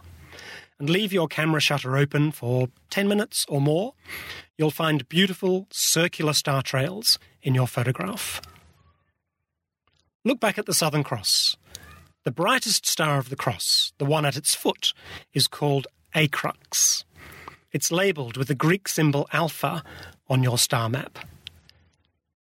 and 0.79 0.89
leave 0.89 1.13
your 1.13 1.27
camera 1.27 1.61
shutter 1.61 1.95
open 1.95 2.31
for 2.31 2.69
10 2.89 3.07
minutes 3.07 3.45
or 3.47 3.61
more, 3.61 3.93
you'll 4.57 4.71
find 4.71 5.07
beautiful 5.07 5.67
circular 5.69 6.33
star 6.33 6.63
trails 6.63 7.19
in 7.43 7.53
your 7.53 7.67
photograph. 7.67 8.41
Look 10.25 10.39
back 10.39 10.57
at 10.57 10.65
the 10.65 10.73
Southern 10.73 11.03
Cross. 11.03 11.57
The 12.23 12.31
brightest 12.31 12.85
star 12.85 13.19
of 13.19 13.29
the 13.29 13.35
cross, 13.35 13.93
the 13.99 14.05
one 14.05 14.25
at 14.25 14.35
its 14.35 14.53
foot, 14.53 14.93
is 15.33 15.47
called 15.47 15.87
Acrux. 16.15 17.03
It's 17.71 17.91
labelled 17.91 18.37
with 18.37 18.47
the 18.47 18.55
Greek 18.55 18.87
symbol 18.87 19.27
alpha 19.31 19.83
on 20.29 20.43
your 20.43 20.57
star 20.57 20.89
map. 20.89 21.19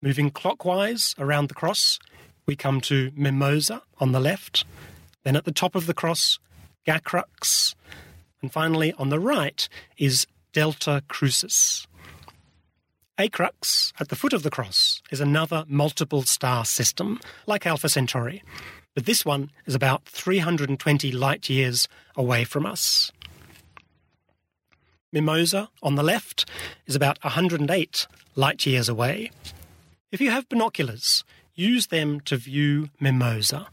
Moving 0.01 0.31
clockwise 0.31 1.15
around 1.17 1.49
the 1.49 1.53
cross, 1.53 1.99
we 2.45 2.55
come 2.55 2.81
to 2.81 3.11
Mimosa 3.15 3.81
on 3.99 4.11
the 4.11 4.19
left, 4.19 4.65
then 5.23 5.35
at 5.35 5.45
the 5.45 5.51
top 5.51 5.75
of 5.75 5.85
the 5.85 5.93
cross, 5.93 6.39
Gacrux, 6.85 7.75
and 8.41 8.51
finally 8.51 8.93
on 8.93 9.09
the 9.09 9.19
right 9.19 9.67
is 9.97 10.27
Delta 10.51 11.03
Crucis. 11.07 11.87
Acrux, 13.17 13.93
at 13.99 14.09
the 14.09 14.15
foot 14.15 14.33
of 14.33 14.43
the 14.43 14.49
cross, 14.49 15.01
is 15.11 15.21
another 15.21 15.63
multiple 15.67 16.23
star 16.23 16.65
system, 16.65 17.19
like 17.47 17.65
Alpha 17.65 17.87
Centauri, 17.87 18.43
but 18.95 19.05
this 19.05 19.23
one 19.23 19.51
is 19.65 19.75
about 19.75 20.05
320 20.05 21.11
light 21.11 21.49
years 21.49 21.87
away 22.15 22.43
from 22.43 22.65
us. 22.65 23.11
Mimosa, 25.13 25.69
on 25.81 25.95
the 25.95 26.03
left, 26.03 26.49
is 26.87 26.95
about 26.95 27.23
108 27.23 28.07
light 28.35 28.65
years 28.65 28.89
away. 28.89 29.31
If 30.11 30.19
you 30.19 30.31
have 30.31 30.49
binoculars, 30.49 31.23
use 31.55 31.87
them 31.87 32.19
to 32.21 32.35
view 32.35 32.89
Mimosa. 32.99 33.67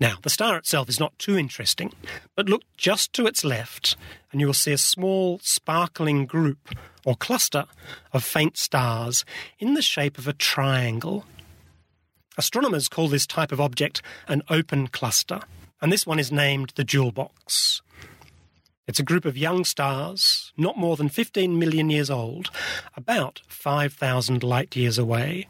Now, 0.00 0.16
the 0.22 0.30
star 0.30 0.56
itself 0.56 0.88
is 0.88 0.98
not 0.98 1.18
too 1.18 1.38
interesting, 1.38 1.92
but 2.34 2.48
look 2.48 2.62
just 2.76 3.12
to 3.12 3.26
its 3.26 3.44
left 3.44 3.96
and 4.32 4.40
you 4.40 4.46
will 4.46 4.54
see 4.54 4.72
a 4.72 4.78
small 4.78 5.38
sparkling 5.42 6.26
group 6.26 6.74
or 7.04 7.14
cluster 7.14 7.66
of 8.12 8.24
faint 8.24 8.56
stars 8.56 9.24
in 9.58 9.74
the 9.74 9.82
shape 9.82 10.18
of 10.18 10.26
a 10.26 10.32
triangle. 10.32 11.26
Astronomers 12.38 12.88
call 12.88 13.08
this 13.08 13.26
type 13.26 13.52
of 13.52 13.60
object 13.60 14.02
an 14.26 14.42
open 14.48 14.88
cluster, 14.88 15.40
and 15.80 15.92
this 15.92 16.06
one 16.06 16.18
is 16.18 16.32
named 16.32 16.72
the 16.76 16.84
Jewel 16.84 17.12
Box. 17.12 17.82
It's 18.90 18.98
a 18.98 19.04
group 19.04 19.24
of 19.24 19.38
young 19.38 19.64
stars, 19.64 20.52
not 20.56 20.76
more 20.76 20.96
than 20.96 21.08
15 21.08 21.56
million 21.56 21.90
years 21.90 22.10
old, 22.10 22.50
about 22.96 23.40
5,000 23.46 24.42
light 24.42 24.74
years 24.74 24.98
away. 24.98 25.46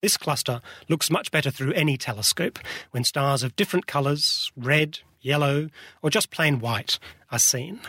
This 0.00 0.16
cluster 0.16 0.62
looks 0.88 1.10
much 1.10 1.30
better 1.30 1.50
through 1.50 1.74
any 1.74 1.98
telescope 1.98 2.58
when 2.92 3.04
stars 3.04 3.42
of 3.42 3.54
different 3.54 3.86
colours, 3.86 4.50
red, 4.56 5.00
yellow, 5.20 5.68
or 6.00 6.08
just 6.08 6.30
plain 6.30 6.58
white, 6.58 6.98
are 7.30 7.38
seen. 7.38 7.80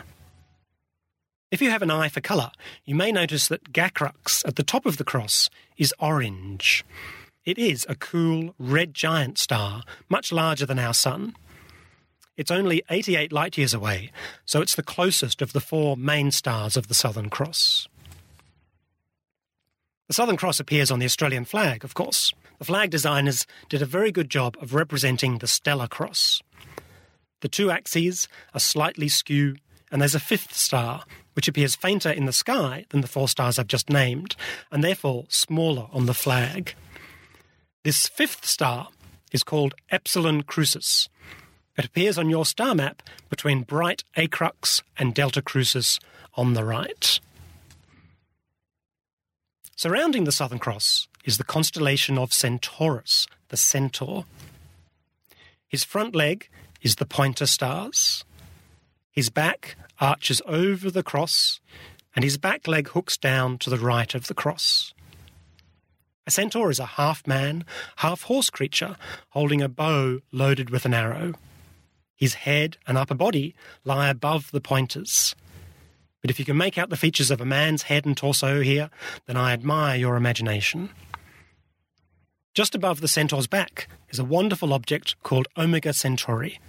If 1.50 1.62
you 1.62 1.70
have 1.70 1.80
an 1.80 1.90
eye 1.90 2.10
for 2.10 2.20
colour, 2.20 2.50
you 2.84 2.94
may 2.94 3.12
notice 3.12 3.48
that 3.48 3.72
Gacrux 3.72 4.46
at 4.46 4.56
the 4.56 4.62
top 4.62 4.84
of 4.84 4.98
the 4.98 5.04
cross 5.04 5.48
is 5.78 5.94
orange. 5.98 6.84
It 7.46 7.56
is 7.56 7.86
a 7.88 7.94
cool 7.94 8.54
red 8.58 8.92
giant 8.92 9.38
star, 9.38 9.84
much 10.10 10.30
larger 10.30 10.66
than 10.66 10.78
our 10.78 10.92
Sun. 10.92 11.34
It's 12.36 12.50
only 12.50 12.82
88 12.88 13.30
light 13.32 13.58
years 13.58 13.74
away, 13.74 14.10
so 14.46 14.62
it's 14.62 14.74
the 14.74 14.82
closest 14.82 15.42
of 15.42 15.52
the 15.52 15.60
four 15.60 15.96
main 15.96 16.30
stars 16.30 16.76
of 16.76 16.88
the 16.88 16.94
Southern 16.94 17.28
Cross. 17.28 17.88
The 20.08 20.14
Southern 20.14 20.36
Cross 20.36 20.58
appears 20.58 20.90
on 20.90 20.98
the 20.98 21.04
Australian 21.04 21.44
flag, 21.44 21.84
of 21.84 21.94
course. 21.94 22.32
The 22.58 22.64
flag 22.64 22.90
designers 22.90 23.46
did 23.68 23.82
a 23.82 23.86
very 23.86 24.12
good 24.12 24.30
job 24.30 24.56
of 24.60 24.74
representing 24.74 25.38
the 25.38 25.46
stellar 25.46 25.88
cross. 25.88 26.42
The 27.40 27.48
two 27.48 27.70
axes 27.70 28.28
are 28.54 28.60
slightly 28.60 29.08
skew, 29.08 29.56
and 29.90 30.00
there's 30.00 30.14
a 30.14 30.20
fifth 30.20 30.54
star, 30.54 31.04
which 31.34 31.48
appears 31.48 31.74
fainter 31.74 32.10
in 32.10 32.24
the 32.24 32.32
sky 32.32 32.86
than 32.90 33.00
the 33.00 33.08
four 33.08 33.28
stars 33.28 33.58
I've 33.58 33.66
just 33.66 33.90
named, 33.90 34.36
and 34.70 34.82
therefore 34.82 35.24
smaller 35.28 35.88
on 35.92 36.06
the 36.06 36.14
flag. 36.14 36.74
This 37.84 38.06
fifth 38.06 38.46
star 38.46 38.88
is 39.32 39.42
called 39.42 39.74
Epsilon 39.90 40.42
Crucis. 40.42 41.08
It 41.76 41.86
appears 41.86 42.18
on 42.18 42.28
your 42.28 42.44
star 42.44 42.74
map 42.74 43.02
between 43.30 43.62
bright 43.62 44.04
Acrux 44.16 44.82
and 44.98 45.14
Delta 45.14 45.40
Crucis 45.40 45.98
on 46.34 46.52
the 46.52 46.64
right. 46.64 47.18
Surrounding 49.76 50.24
the 50.24 50.32
Southern 50.32 50.58
Cross 50.58 51.08
is 51.24 51.38
the 51.38 51.44
constellation 51.44 52.18
of 52.18 52.32
Centaurus, 52.32 53.26
the 53.48 53.56
centaur. 53.56 54.26
His 55.66 55.82
front 55.82 56.14
leg 56.14 56.48
is 56.82 56.96
the 56.96 57.06
pointer 57.06 57.46
stars. 57.46 58.24
His 59.10 59.30
back 59.30 59.76
arches 59.98 60.42
over 60.46 60.90
the 60.90 61.02
cross, 61.02 61.60
and 62.14 62.22
his 62.22 62.36
back 62.36 62.68
leg 62.68 62.88
hooks 62.88 63.16
down 63.16 63.56
to 63.58 63.70
the 63.70 63.78
right 63.78 64.14
of 64.14 64.26
the 64.26 64.34
cross. 64.34 64.92
A 66.26 66.30
centaur 66.30 66.70
is 66.70 66.78
a 66.78 66.86
half 66.86 67.26
man, 67.26 67.64
half 67.96 68.22
horse 68.22 68.50
creature 68.50 68.96
holding 69.30 69.62
a 69.62 69.68
bow 69.68 70.20
loaded 70.30 70.70
with 70.70 70.84
an 70.84 70.94
arrow. 70.94 71.34
His 72.22 72.34
head 72.34 72.76
and 72.86 72.96
upper 72.96 73.16
body 73.16 73.52
lie 73.84 74.08
above 74.08 74.52
the 74.52 74.60
pointers, 74.60 75.34
but 76.20 76.30
if 76.30 76.38
you 76.38 76.44
can 76.44 76.56
make 76.56 76.78
out 76.78 76.88
the 76.88 76.96
features 76.96 77.32
of 77.32 77.40
a 77.40 77.44
man's 77.44 77.82
head 77.82 78.06
and 78.06 78.16
torso 78.16 78.60
here, 78.60 78.90
then 79.26 79.36
I 79.36 79.52
admire 79.52 79.96
your 79.96 80.14
imagination. 80.14 80.90
Just 82.54 82.76
above 82.76 83.00
the 83.00 83.08
centaur's 83.08 83.48
back 83.48 83.88
is 84.08 84.20
a 84.20 84.24
wonderful 84.24 84.72
object 84.72 85.20
called 85.24 85.48
Omega 85.58 85.92
Centauri. 85.92 86.60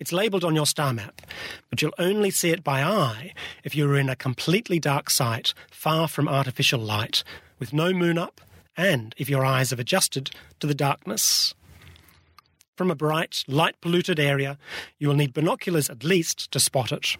It's 0.00 0.12
labelled 0.12 0.42
on 0.42 0.56
your 0.56 0.66
star 0.66 0.92
map, 0.92 1.22
but 1.70 1.80
you'll 1.80 1.94
only 1.96 2.32
see 2.32 2.50
it 2.50 2.64
by 2.64 2.82
eye 2.82 3.34
if 3.62 3.76
you're 3.76 3.96
in 3.96 4.08
a 4.08 4.16
completely 4.16 4.80
dark 4.80 5.10
site, 5.10 5.54
far 5.70 6.08
from 6.08 6.26
artificial 6.26 6.80
light, 6.80 7.22
with 7.60 7.72
no 7.72 7.92
moon 7.92 8.18
up, 8.18 8.40
and 8.76 9.14
if 9.16 9.30
your 9.30 9.44
eyes 9.44 9.70
have 9.70 9.78
adjusted 9.78 10.32
to 10.58 10.66
the 10.66 10.74
darkness. 10.74 11.54
From 12.76 12.90
a 12.90 12.94
bright, 12.94 13.42
light 13.48 13.80
polluted 13.80 14.20
area, 14.20 14.58
you 14.98 15.08
will 15.08 15.14
need 15.14 15.32
binoculars 15.32 15.88
at 15.88 16.04
least 16.04 16.50
to 16.52 16.60
spot 16.60 16.92
it. 16.92 17.16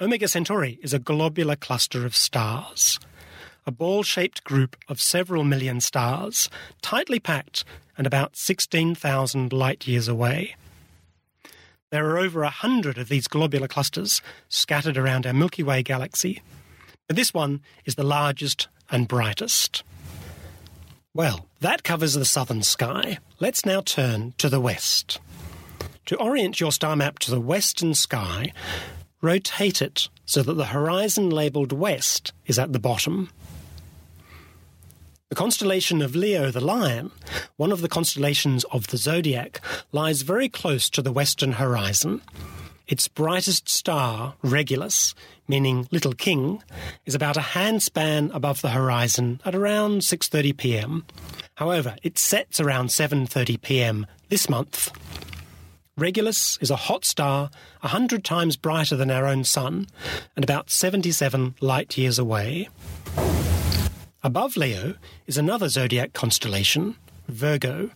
Omega 0.00 0.28
Centauri 0.28 0.78
is 0.82 0.94
a 0.94 0.98
globular 0.98 1.56
cluster 1.56 2.06
of 2.06 2.16
stars, 2.16 2.98
a 3.66 3.70
ball 3.70 4.02
shaped 4.02 4.44
group 4.44 4.76
of 4.88 4.98
several 4.98 5.44
million 5.44 5.78
stars, 5.80 6.48
tightly 6.80 7.20
packed 7.20 7.64
and 7.98 8.06
about 8.06 8.34
16,000 8.34 9.52
light 9.52 9.86
years 9.86 10.08
away. 10.08 10.56
There 11.90 12.08
are 12.08 12.18
over 12.18 12.42
a 12.42 12.48
hundred 12.48 12.96
of 12.96 13.10
these 13.10 13.28
globular 13.28 13.68
clusters 13.68 14.22
scattered 14.48 14.96
around 14.96 15.26
our 15.26 15.34
Milky 15.34 15.62
Way 15.62 15.82
galaxy, 15.82 16.40
but 17.08 17.16
this 17.16 17.34
one 17.34 17.60
is 17.84 17.96
the 17.96 18.04
largest 18.04 18.68
and 18.90 19.06
brightest. 19.06 19.82
Well, 21.12 21.46
that 21.58 21.82
covers 21.82 22.14
the 22.14 22.24
southern 22.24 22.62
sky. 22.62 23.18
Let's 23.40 23.66
now 23.66 23.80
turn 23.80 24.32
to 24.38 24.48
the 24.48 24.60
west. 24.60 25.18
To 26.06 26.16
orient 26.16 26.60
your 26.60 26.70
star 26.70 26.94
map 26.94 27.18
to 27.20 27.32
the 27.32 27.40
western 27.40 27.94
sky, 27.94 28.52
rotate 29.20 29.82
it 29.82 30.08
so 30.24 30.44
that 30.44 30.54
the 30.54 30.66
horizon 30.66 31.28
labelled 31.28 31.72
west 31.72 32.32
is 32.46 32.60
at 32.60 32.72
the 32.72 32.78
bottom. 32.78 33.28
The 35.30 35.34
constellation 35.34 36.00
of 36.00 36.14
Leo 36.14 36.52
the 36.52 36.60
Lion, 36.60 37.10
one 37.56 37.72
of 37.72 37.80
the 37.80 37.88
constellations 37.88 38.62
of 38.70 38.86
the 38.88 38.96
zodiac, 38.96 39.60
lies 39.90 40.22
very 40.22 40.48
close 40.48 40.88
to 40.90 41.02
the 41.02 41.12
western 41.12 41.52
horizon. 41.52 42.22
Its 42.86 43.08
brightest 43.08 43.68
star, 43.68 44.34
Regulus, 44.42 45.14
meaning 45.50 45.86
little 45.90 46.14
king, 46.14 46.62
is 47.04 47.14
about 47.14 47.36
a 47.36 47.40
handspan 47.40 48.34
above 48.34 48.62
the 48.62 48.70
horizon 48.70 49.40
at 49.44 49.54
around 49.54 50.00
6:30 50.00 50.56
p.m. 50.56 51.04
However, 51.56 51.96
it 52.02 52.16
sets 52.16 52.58
around 52.60 52.86
7:30 52.88 53.60
p.m. 53.60 54.06
this 54.30 54.48
month. 54.48 54.90
Regulus 55.98 56.56
is 56.62 56.70
a 56.70 56.76
hot 56.88 57.04
star, 57.04 57.50
a 57.82 57.88
hundred 57.88 58.24
times 58.24 58.56
brighter 58.56 58.96
than 58.96 59.10
our 59.10 59.26
own 59.26 59.44
Sun, 59.44 59.88
and 60.34 60.42
about 60.42 60.70
77 60.70 61.56
light 61.60 61.98
years 61.98 62.18
away. 62.18 62.70
Above 64.22 64.56
Leo 64.56 64.94
is 65.26 65.36
another 65.36 65.68
zodiac 65.68 66.12
constellation, 66.12 66.96
Virgo. 67.28 67.90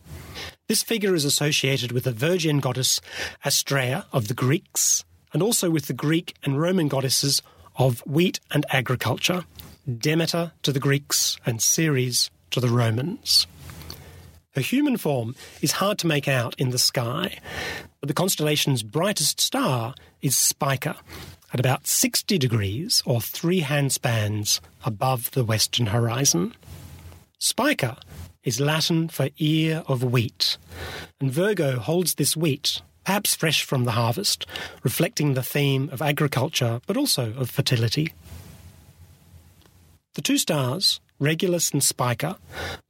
This 0.69 0.83
figure 0.83 1.15
is 1.15 1.25
associated 1.25 1.93
with 1.93 2.05
the 2.05 2.13
virgin 2.13 2.61
goddess 2.61 3.01
Astraea 3.45 4.05
of 4.13 4.29
the 4.29 4.35
Greeks, 4.35 5.05
and 5.35 5.43
also 5.43 5.69
with 5.69 5.87
the 5.87 5.93
Greek 5.93 6.35
and 6.45 6.59
Roman 6.59 6.89
goddesses 6.89 7.43
of 7.77 8.01
wheat 8.07 8.41
and 8.53 8.65
agriculture, 8.71 9.45
Demeter 9.87 10.53
to 10.63 10.73
the 10.73 10.81
Greeks 10.81 11.37
and 11.45 11.61
Ceres 11.61 12.31
to 12.53 12.61
the 12.61 12.69
Romans. 12.69 13.47
Her 14.55 14.63
human 14.63 14.97
form 14.97 15.35
is 15.61 15.73
hard 15.73 15.99
to 15.99 16.07
make 16.07 16.29
out 16.29 16.55
in 16.57 16.71
the 16.71 16.79
sky, 16.79 17.39
but 18.01 18.07
the 18.07 18.15
constellation's 18.15 18.85
brightest 18.85 19.41
star 19.41 19.95
is 20.23 20.37
Spica, 20.37 20.97
at 21.53 21.61
about 21.61 21.87
60 21.87 22.39
degrees 22.39 23.03
or 23.05 23.21
three 23.21 23.61
handspans 23.61 24.61
above 24.85 25.31
the 25.33 25.45
western 25.45 25.87
horizon. 25.87 26.55
Spica 27.39 27.99
is 28.45 28.61
Latin 28.61 29.09
for 29.09 29.29
ear 29.39 29.83
of 29.87 30.05
wheat, 30.05 30.57
and 31.21 31.31
Virgo 31.31 31.79
holds 31.79 32.15
this 32.15 32.37
wheat 32.37 32.81
perhaps 33.05 33.35
fresh 33.35 33.63
from 33.63 33.85
the 33.85 33.93
harvest, 33.93 34.47
reflecting 34.83 35.35
the 35.35 35.43
theme 35.43 35.89
of 35.93 36.03
agriculture 36.03 36.81
but 36.87 36.97
also 36.97 37.33
of 37.37 37.51
fertility. 37.51 38.13
The 40.15 40.23
two 40.23 40.39
stars, 40.39 41.01
Regulus 41.19 41.71
and 41.71 41.83
Spica, 41.83 42.39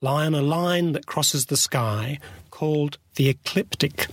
lie 0.02 0.26
on 0.26 0.34
a 0.34 0.42
line 0.42 0.92
that 0.92 1.06
crosses 1.06 1.46
the 1.46 1.56
sky 1.56 2.18
called 2.50 2.98
the 3.16 3.28
ecliptic. 3.28 4.08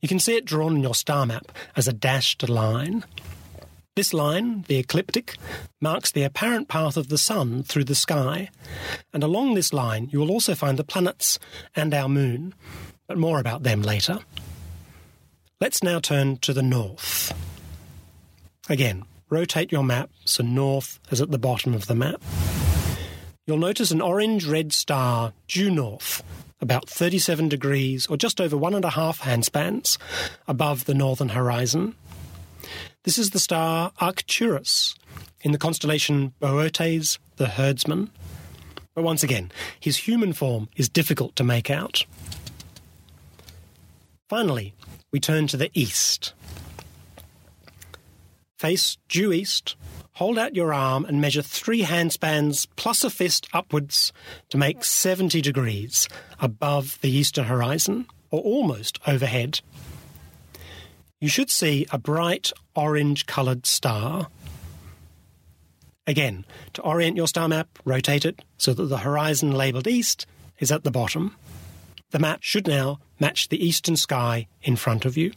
You 0.00 0.08
can 0.08 0.18
see 0.18 0.36
it 0.36 0.44
drawn 0.44 0.76
in 0.76 0.82
your 0.82 0.94
star 0.94 1.26
map 1.26 1.52
as 1.76 1.88
a 1.88 1.92
dashed 1.92 2.48
line. 2.48 3.04
This 3.96 4.14
line, 4.14 4.64
the 4.68 4.76
ecliptic, 4.76 5.36
marks 5.80 6.12
the 6.12 6.22
apparent 6.22 6.68
path 6.68 6.96
of 6.96 7.08
the 7.08 7.18
Sun 7.18 7.64
through 7.64 7.84
the 7.84 7.94
sky, 7.94 8.48
and 9.12 9.22
along 9.22 9.54
this 9.54 9.72
line 9.72 10.08
you 10.12 10.20
will 10.20 10.30
also 10.30 10.54
find 10.54 10.78
the 10.78 10.84
planets 10.84 11.38
and 11.74 11.92
our 11.92 12.08
Moon, 12.08 12.54
but 13.08 13.18
more 13.18 13.40
about 13.40 13.62
them 13.62 13.82
later. 13.82 14.20
Let's 15.60 15.82
now 15.82 16.00
turn 16.00 16.38
to 16.38 16.54
the 16.54 16.62
north. 16.62 17.34
Again, 18.70 19.04
rotate 19.28 19.70
your 19.70 19.84
map 19.84 20.08
so 20.24 20.42
north 20.42 20.98
is 21.10 21.20
at 21.20 21.30
the 21.30 21.38
bottom 21.38 21.74
of 21.74 21.86
the 21.86 21.94
map. 21.94 22.22
You'll 23.46 23.58
notice 23.58 23.90
an 23.90 24.00
orange 24.00 24.46
red 24.46 24.72
star 24.72 25.34
due 25.48 25.70
north, 25.70 26.22
about 26.62 26.88
37 26.88 27.50
degrees 27.50 28.06
or 28.06 28.16
just 28.16 28.40
over 28.40 28.56
one 28.56 28.74
and 28.74 28.86
a 28.86 28.90
half 28.90 29.20
handspans 29.20 29.98
above 30.48 30.86
the 30.86 30.94
northern 30.94 31.28
horizon. 31.28 31.94
This 33.04 33.18
is 33.18 33.30
the 33.30 33.38
star 33.38 33.92
Arcturus 34.00 34.94
in 35.42 35.52
the 35.52 35.58
constellation 35.58 36.32
Boötes, 36.40 37.18
the 37.36 37.48
herdsman. 37.48 38.08
But 38.94 39.04
once 39.04 39.22
again, 39.22 39.52
his 39.78 39.98
human 39.98 40.32
form 40.32 40.70
is 40.76 40.88
difficult 40.88 41.36
to 41.36 41.44
make 41.44 41.68
out. 41.68 42.06
Finally, 44.30 44.72
we 45.12 45.20
turn 45.20 45.46
to 45.48 45.56
the 45.56 45.70
east. 45.74 46.32
Face 48.58 48.98
due 49.08 49.32
east, 49.32 49.76
hold 50.12 50.38
out 50.38 50.54
your 50.54 50.72
arm 50.74 51.04
and 51.04 51.20
measure 51.20 51.42
three 51.42 51.82
handspans 51.82 52.66
plus 52.76 53.02
a 53.04 53.10
fist 53.10 53.48
upwards 53.52 54.12
to 54.50 54.58
make 54.58 54.84
70 54.84 55.40
degrees 55.40 56.08
above 56.38 56.98
the 57.00 57.10
eastern 57.10 57.46
horizon, 57.46 58.06
or 58.30 58.40
almost 58.42 58.98
overhead. 59.06 59.60
You 61.20 61.28
should 61.28 61.50
see 61.50 61.86
a 61.90 61.98
bright 61.98 62.52
orange 62.74 63.26
coloured 63.26 63.66
star. 63.66 64.28
Again, 66.06 66.44
to 66.74 66.82
orient 66.82 67.16
your 67.16 67.28
star 67.28 67.48
map, 67.48 67.78
rotate 67.84 68.24
it 68.24 68.42
so 68.58 68.72
that 68.74 68.84
the 68.84 68.98
horizon 68.98 69.52
labelled 69.52 69.86
east 69.86 70.26
is 70.58 70.70
at 70.70 70.84
the 70.84 70.90
bottom. 70.90 71.36
The 72.10 72.18
map 72.18 72.42
should 72.42 72.66
now 72.66 72.98
match 73.18 73.48
the 73.48 73.64
eastern 73.64 73.96
sky 73.96 74.46
in 74.62 74.76
front 74.76 75.04
of 75.04 75.16
you. 75.16 75.32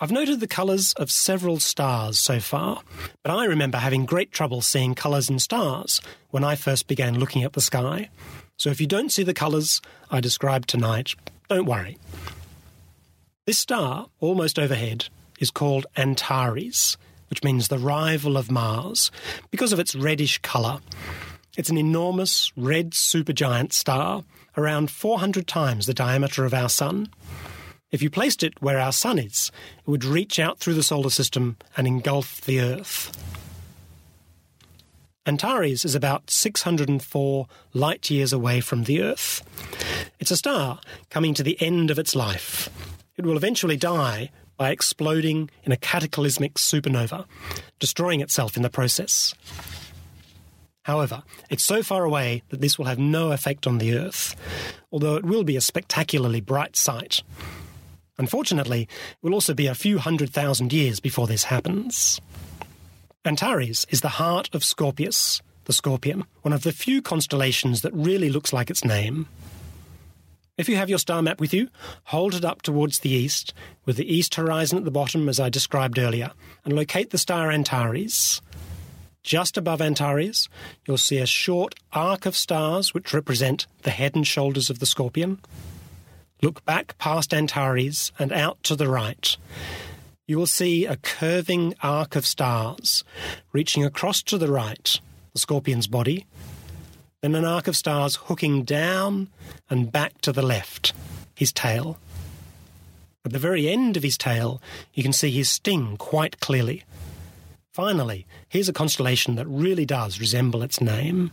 I've 0.00 0.12
noted 0.12 0.38
the 0.38 0.46
colours 0.46 0.92
of 0.92 1.10
several 1.10 1.58
stars 1.58 2.20
so 2.20 2.38
far, 2.38 2.82
but 3.24 3.32
I 3.32 3.46
remember 3.46 3.78
having 3.78 4.06
great 4.06 4.30
trouble 4.30 4.60
seeing 4.60 4.94
colours 4.94 5.28
in 5.28 5.40
stars 5.40 6.00
when 6.30 6.44
I 6.44 6.54
first 6.54 6.86
began 6.86 7.18
looking 7.18 7.42
at 7.42 7.54
the 7.54 7.60
sky. 7.60 8.08
So 8.56 8.70
if 8.70 8.80
you 8.80 8.86
don't 8.86 9.10
see 9.10 9.24
the 9.24 9.34
colours 9.34 9.80
I 10.08 10.20
described 10.20 10.68
tonight, 10.68 11.16
don't 11.48 11.66
worry. 11.66 11.98
This 13.44 13.58
star, 13.58 14.06
almost 14.20 14.58
overhead, 14.58 15.06
is 15.40 15.50
called 15.50 15.86
Antares, 15.96 16.96
which 17.28 17.42
means 17.42 17.66
the 17.66 17.78
rival 17.78 18.36
of 18.36 18.52
Mars, 18.52 19.10
because 19.50 19.72
of 19.72 19.80
its 19.80 19.96
reddish 19.96 20.38
colour. 20.38 20.78
It's 21.56 21.70
an 21.70 21.78
enormous 21.78 22.52
red 22.56 22.92
supergiant 22.92 23.72
star, 23.72 24.22
around 24.58 24.90
400 24.90 25.46
times 25.46 25.86
the 25.86 25.94
diameter 25.94 26.44
of 26.44 26.52
our 26.52 26.68
Sun. 26.68 27.08
If 27.92 28.02
you 28.02 28.10
placed 28.10 28.42
it 28.42 28.60
where 28.60 28.80
our 28.80 28.92
Sun 28.92 29.20
is, 29.20 29.52
it 29.78 29.88
would 29.88 30.04
reach 30.04 30.40
out 30.40 30.58
through 30.58 30.74
the 30.74 30.82
solar 30.82 31.10
system 31.10 31.56
and 31.76 31.86
engulf 31.86 32.40
the 32.40 32.60
Earth. 32.60 33.16
Antares 35.24 35.84
is 35.84 35.94
about 35.94 36.28
604 36.28 37.46
light 37.72 38.10
years 38.10 38.32
away 38.32 38.60
from 38.60 38.84
the 38.84 39.00
Earth. 39.00 39.42
It's 40.18 40.32
a 40.32 40.36
star 40.36 40.80
coming 41.08 41.34
to 41.34 41.44
the 41.44 41.60
end 41.62 41.90
of 41.90 41.98
its 41.98 42.16
life. 42.16 42.68
It 43.16 43.24
will 43.24 43.36
eventually 43.36 43.76
die 43.76 44.30
by 44.56 44.70
exploding 44.70 45.50
in 45.62 45.70
a 45.70 45.76
cataclysmic 45.76 46.54
supernova, 46.54 47.26
destroying 47.78 48.20
itself 48.20 48.56
in 48.56 48.62
the 48.62 48.70
process. 48.70 49.34
However, 50.88 51.22
it's 51.50 51.62
so 51.64 51.82
far 51.82 52.04
away 52.04 52.42
that 52.48 52.62
this 52.62 52.78
will 52.78 52.86
have 52.86 52.98
no 52.98 53.32
effect 53.32 53.66
on 53.66 53.76
the 53.76 53.94
Earth, 53.94 54.34
although 54.90 55.16
it 55.16 55.24
will 55.26 55.44
be 55.44 55.54
a 55.54 55.60
spectacularly 55.60 56.40
bright 56.40 56.76
sight. 56.76 57.22
Unfortunately, 58.16 58.84
it 58.84 59.18
will 59.20 59.34
also 59.34 59.52
be 59.52 59.66
a 59.66 59.74
few 59.74 59.98
hundred 59.98 60.30
thousand 60.30 60.72
years 60.72 60.98
before 60.98 61.26
this 61.26 61.44
happens. 61.44 62.22
Antares 63.22 63.86
is 63.90 64.00
the 64.00 64.16
heart 64.16 64.48
of 64.54 64.64
Scorpius, 64.64 65.42
the 65.66 65.74
scorpion, 65.74 66.24
one 66.40 66.54
of 66.54 66.62
the 66.62 66.72
few 66.72 67.02
constellations 67.02 67.82
that 67.82 67.92
really 67.92 68.30
looks 68.30 68.54
like 68.54 68.70
its 68.70 68.82
name. 68.82 69.28
If 70.56 70.70
you 70.70 70.76
have 70.76 70.88
your 70.88 70.98
star 70.98 71.20
map 71.20 71.38
with 71.38 71.52
you, 71.52 71.68
hold 72.04 72.34
it 72.34 72.46
up 72.46 72.62
towards 72.62 73.00
the 73.00 73.10
east, 73.10 73.52
with 73.84 73.98
the 73.98 74.10
east 74.10 74.36
horizon 74.36 74.78
at 74.78 74.86
the 74.86 74.90
bottom 74.90 75.28
as 75.28 75.38
I 75.38 75.50
described 75.50 75.98
earlier, 75.98 76.32
and 76.64 76.72
locate 76.72 77.10
the 77.10 77.18
star 77.18 77.50
Antares. 77.50 78.40
Just 79.28 79.58
above 79.58 79.82
Antares, 79.82 80.48
you'll 80.86 80.96
see 80.96 81.18
a 81.18 81.26
short 81.26 81.74
arc 81.92 82.24
of 82.24 82.34
stars 82.34 82.94
which 82.94 83.12
represent 83.12 83.66
the 83.82 83.90
head 83.90 84.16
and 84.16 84.26
shoulders 84.26 84.70
of 84.70 84.78
the 84.78 84.86
scorpion. 84.86 85.38
Look 86.40 86.64
back 86.64 86.96
past 86.96 87.34
Antares 87.34 88.10
and 88.18 88.32
out 88.32 88.62
to 88.62 88.74
the 88.74 88.88
right. 88.88 89.36
You 90.26 90.38
will 90.38 90.46
see 90.46 90.86
a 90.86 90.96
curving 90.96 91.74
arc 91.82 92.16
of 92.16 92.24
stars 92.24 93.04
reaching 93.52 93.84
across 93.84 94.22
to 94.22 94.38
the 94.38 94.50
right, 94.50 94.98
the 95.34 95.38
scorpion's 95.38 95.88
body, 95.88 96.24
then 97.20 97.34
an 97.34 97.44
arc 97.44 97.68
of 97.68 97.76
stars 97.76 98.16
hooking 98.16 98.64
down 98.64 99.28
and 99.68 99.92
back 99.92 100.22
to 100.22 100.32
the 100.32 100.40
left, 100.40 100.94
his 101.34 101.52
tail. 101.52 101.98
At 103.26 103.34
the 103.34 103.38
very 103.38 103.68
end 103.68 103.98
of 103.98 104.02
his 104.02 104.16
tail, 104.16 104.62
you 104.94 105.02
can 105.02 105.12
see 105.12 105.30
his 105.30 105.50
sting 105.50 105.98
quite 105.98 106.40
clearly. 106.40 106.84
Finally, 107.78 108.26
here's 108.48 108.68
a 108.68 108.72
constellation 108.72 109.36
that 109.36 109.46
really 109.46 109.86
does 109.86 110.18
resemble 110.18 110.64
its 110.64 110.80
name. 110.80 111.30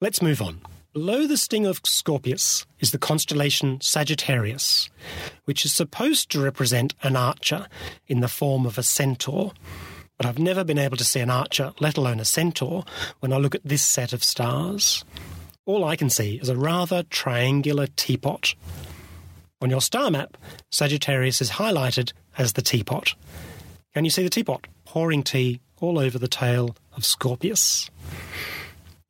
Let's 0.00 0.22
move 0.22 0.40
on. 0.40 0.62
Below 0.94 1.26
the 1.26 1.36
sting 1.36 1.66
of 1.66 1.82
Scorpius 1.84 2.64
is 2.80 2.92
the 2.92 2.96
constellation 2.96 3.78
Sagittarius, 3.82 4.88
which 5.44 5.66
is 5.66 5.74
supposed 5.74 6.30
to 6.30 6.40
represent 6.40 6.94
an 7.02 7.16
archer 7.16 7.66
in 8.06 8.20
the 8.20 8.28
form 8.28 8.64
of 8.64 8.78
a 8.78 8.82
centaur. 8.82 9.52
But 10.16 10.24
I've 10.24 10.38
never 10.38 10.64
been 10.64 10.78
able 10.78 10.96
to 10.96 11.04
see 11.04 11.20
an 11.20 11.28
archer, 11.28 11.74
let 11.78 11.98
alone 11.98 12.18
a 12.18 12.24
centaur, 12.24 12.86
when 13.20 13.30
I 13.30 13.36
look 13.36 13.54
at 13.54 13.62
this 13.62 13.82
set 13.82 14.14
of 14.14 14.24
stars. 14.24 15.04
All 15.66 15.84
I 15.84 15.96
can 15.96 16.08
see 16.08 16.36
is 16.36 16.48
a 16.48 16.56
rather 16.56 17.02
triangular 17.02 17.88
teapot. 17.88 18.54
On 19.60 19.68
your 19.68 19.82
star 19.82 20.10
map, 20.10 20.38
Sagittarius 20.70 21.42
is 21.42 21.50
highlighted 21.50 22.14
as 22.38 22.54
the 22.54 22.62
teapot. 22.62 23.14
Can 23.96 24.04
you 24.04 24.10
see 24.10 24.22
the 24.22 24.28
teapot 24.28 24.66
pouring 24.84 25.22
tea 25.22 25.62
all 25.80 25.98
over 25.98 26.18
the 26.18 26.28
tail 26.28 26.76
of 26.98 27.06
Scorpius? 27.06 27.88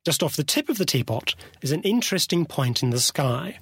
Just 0.05 0.23
off 0.23 0.37
the 0.37 0.45
tip 0.45 0.69
of 0.69 0.77
the 0.77 0.85
teapot 0.85 1.35
is 1.61 1.73
an 1.73 1.81
interesting 1.81 2.45
point 2.45 2.81
in 2.81 2.91
the 2.91 3.01
sky. 3.01 3.59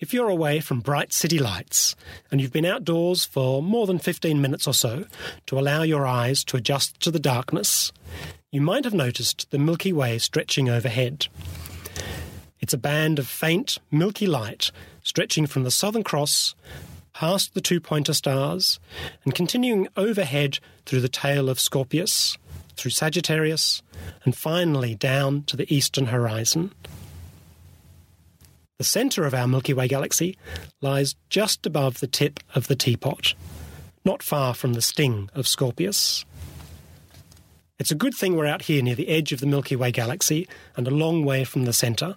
If 0.00 0.12
you're 0.12 0.28
away 0.28 0.60
from 0.60 0.80
bright 0.80 1.14
city 1.14 1.38
lights 1.38 1.96
and 2.30 2.42
you've 2.42 2.52
been 2.52 2.66
outdoors 2.66 3.24
for 3.24 3.62
more 3.62 3.86
than 3.86 3.98
15 3.98 4.38
minutes 4.38 4.68
or 4.68 4.74
so 4.74 5.06
to 5.46 5.58
allow 5.58 5.80
your 5.80 6.06
eyes 6.06 6.44
to 6.44 6.58
adjust 6.58 7.00
to 7.00 7.10
the 7.10 7.18
darkness, 7.18 7.90
you 8.52 8.60
might 8.60 8.84
have 8.84 8.92
noticed 8.92 9.50
the 9.50 9.58
Milky 9.58 9.94
Way 9.94 10.18
stretching 10.18 10.68
overhead. 10.68 11.26
It's 12.60 12.74
a 12.74 12.78
band 12.78 13.18
of 13.18 13.26
faint, 13.26 13.78
milky 13.90 14.26
light 14.26 14.70
stretching 15.02 15.46
from 15.46 15.62
the 15.64 15.70
Southern 15.70 16.04
Cross 16.04 16.54
past 17.14 17.54
the 17.54 17.60
two 17.60 17.80
pointer 17.80 18.12
stars 18.12 18.78
and 19.24 19.34
continuing 19.34 19.88
overhead 19.96 20.58
through 20.84 21.00
the 21.00 21.08
tail 21.08 21.48
of 21.48 21.60
Scorpius, 21.60 22.36
through 22.76 22.90
Sagittarius, 22.90 23.82
and 24.24 24.36
finally 24.36 24.94
down 24.94 25.44
to 25.44 25.56
the 25.56 25.72
eastern 25.74 26.06
horizon. 26.06 26.72
The 28.78 28.84
centre 28.84 29.24
of 29.24 29.34
our 29.34 29.46
Milky 29.46 29.72
Way 29.72 29.86
galaxy 29.86 30.36
lies 30.80 31.14
just 31.30 31.64
above 31.64 32.00
the 32.00 32.08
tip 32.08 32.40
of 32.54 32.66
the 32.66 32.76
teapot, 32.76 33.34
not 34.04 34.22
far 34.22 34.52
from 34.52 34.74
the 34.74 34.82
sting 34.82 35.30
of 35.32 35.46
Scorpius. 35.46 36.24
It's 37.78 37.92
a 37.92 37.96
good 37.96 38.14
thing 38.14 38.36
we're 38.36 38.46
out 38.46 38.62
here 38.62 38.82
near 38.82 38.96
the 38.96 39.08
edge 39.08 39.32
of 39.32 39.40
the 39.40 39.46
Milky 39.46 39.76
Way 39.76 39.92
galaxy 39.92 40.48
and 40.76 40.88
a 40.88 40.92
long 40.92 41.24
way 41.24 41.44
from 41.44 41.64
the 41.64 41.72
centre, 41.72 42.16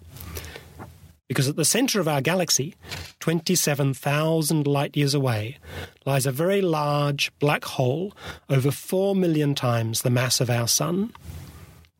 because 1.28 1.48
at 1.48 1.56
the 1.56 1.66
centre 1.66 2.00
of 2.00 2.08
our 2.08 2.22
galaxy, 2.22 2.76
27,000 3.20 4.66
light 4.66 4.96
years 4.96 5.14
away, 5.14 5.58
lies 6.06 6.26
a 6.26 6.32
very 6.32 6.62
large 6.62 7.32
black 7.40 7.66
hole 7.66 8.14
over 8.50 8.72
4 8.72 9.16
million 9.16 9.54
times 9.54 10.02
the 10.02 10.10
mass 10.10 10.40
of 10.40 10.50
our 10.50 10.68
Sun. 10.68 11.14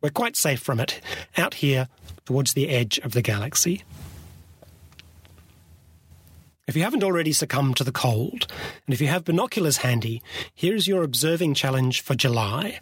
We're 0.02 0.10
quite 0.10 0.36
safe 0.36 0.62
from 0.62 0.80
it, 0.80 1.02
out 1.38 1.56
here 1.56 1.90
towards 2.26 2.54
the 2.54 2.70
edge 2.70 3.00
of 3.00 3.12
the 3.12 3.22
galaxy. 3.22 3.84
If 6.68 6.76
you 6.76 6.84
haven't 6.84 7.04
already 7.04 7.32
succumbed 7.32 7.78
to 7.78 7.86
the 7.86 7.94
cold, 7.94 8.46
and 8.86 8.94
if 8.94 9.00
you 9.00 9.08
have 9.08 9.24
binoculars 9.24 9.78
handy, 9.78 10.22
here 10.54 10.76
is 10.76 10.88
your 10.88 11.04
observing 11.04 11.54
challenge 11.54 12.02
for 12.02 12.14
July. 12.14 12.80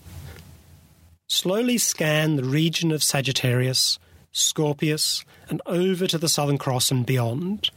Slowly 1.28 1.78
scan 1.78 2.36
the 2.36 2.44
region 2.44 2.92
of 2.92 3.04
Sagittarius, 3.04 4.00
Scorpius, 4.36 5.24
and 5.50 5.62
over 5.66 6.08
to 6.08 6.18
the 6.18 6.30
Southern 6.30 6.58
Cross 6.58 6.92
and 6.92 7.06
beyond. 7.06 7.70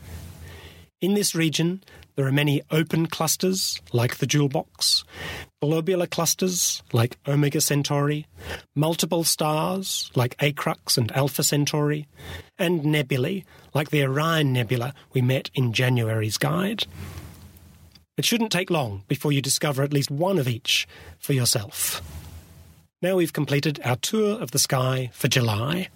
In 1.01 1.15
this 1.15 1.35
region, 1.35 1.83
there 2.17 2.27
are 2.27 2.33
many 2.33 2.63
open 2.73 3.07
clusters, 3.07 3.81
like 3.93 4.17
the 4.17 4.27
Jewel 4.27 4.49
Box, 4.49 5.05
globular 5.63 6.09
clusters, 6.09 6.83
like 6.93 7.17
Omega 7.29 7.61
Centauri, 7.61 8.27
multiple 8.75 9.23
stars, 9.23 10.11
like 10.17 10.37
Acrux 10.39 10.99
and 10.99 11.13
Alpha 11.13 11.45
Centauri, 11.45 12.09
and 12.59 12.85
nebulae, 12.85 13.45
like 13.73 13.91
the 13.91 14.03
Orion 14.03 14.53
Nebula 14.53 14.95
we 15.13 15.23
met 15.23 15.49
in 15.55 15.73
January's 15.73 16.39
guide. 16.39 16.87
It 18.17 18.25
shouldn't 18.25 18.51
take 18.51 18.69
long 18.69 19.05
before 19.07 19.31
you 19.31 19.41
discover 19.41 19.85
at 19.85 19.93
least 19.93 20.11
one 20.11 20.39
of 20.39 20.49
each 20.49 20.89
for 21.21 21.35
yourself. 21.35 22.03
Now 23.01 23.15
we've 23.15 23.33
completed 23.33 23.79
our 23.85 23.95
tour 23.95 24.43
of 24.43 24.51
the 24.51 24.59
sky 24.59 25.11
for 25.13 25.29
July. 25.29 25.87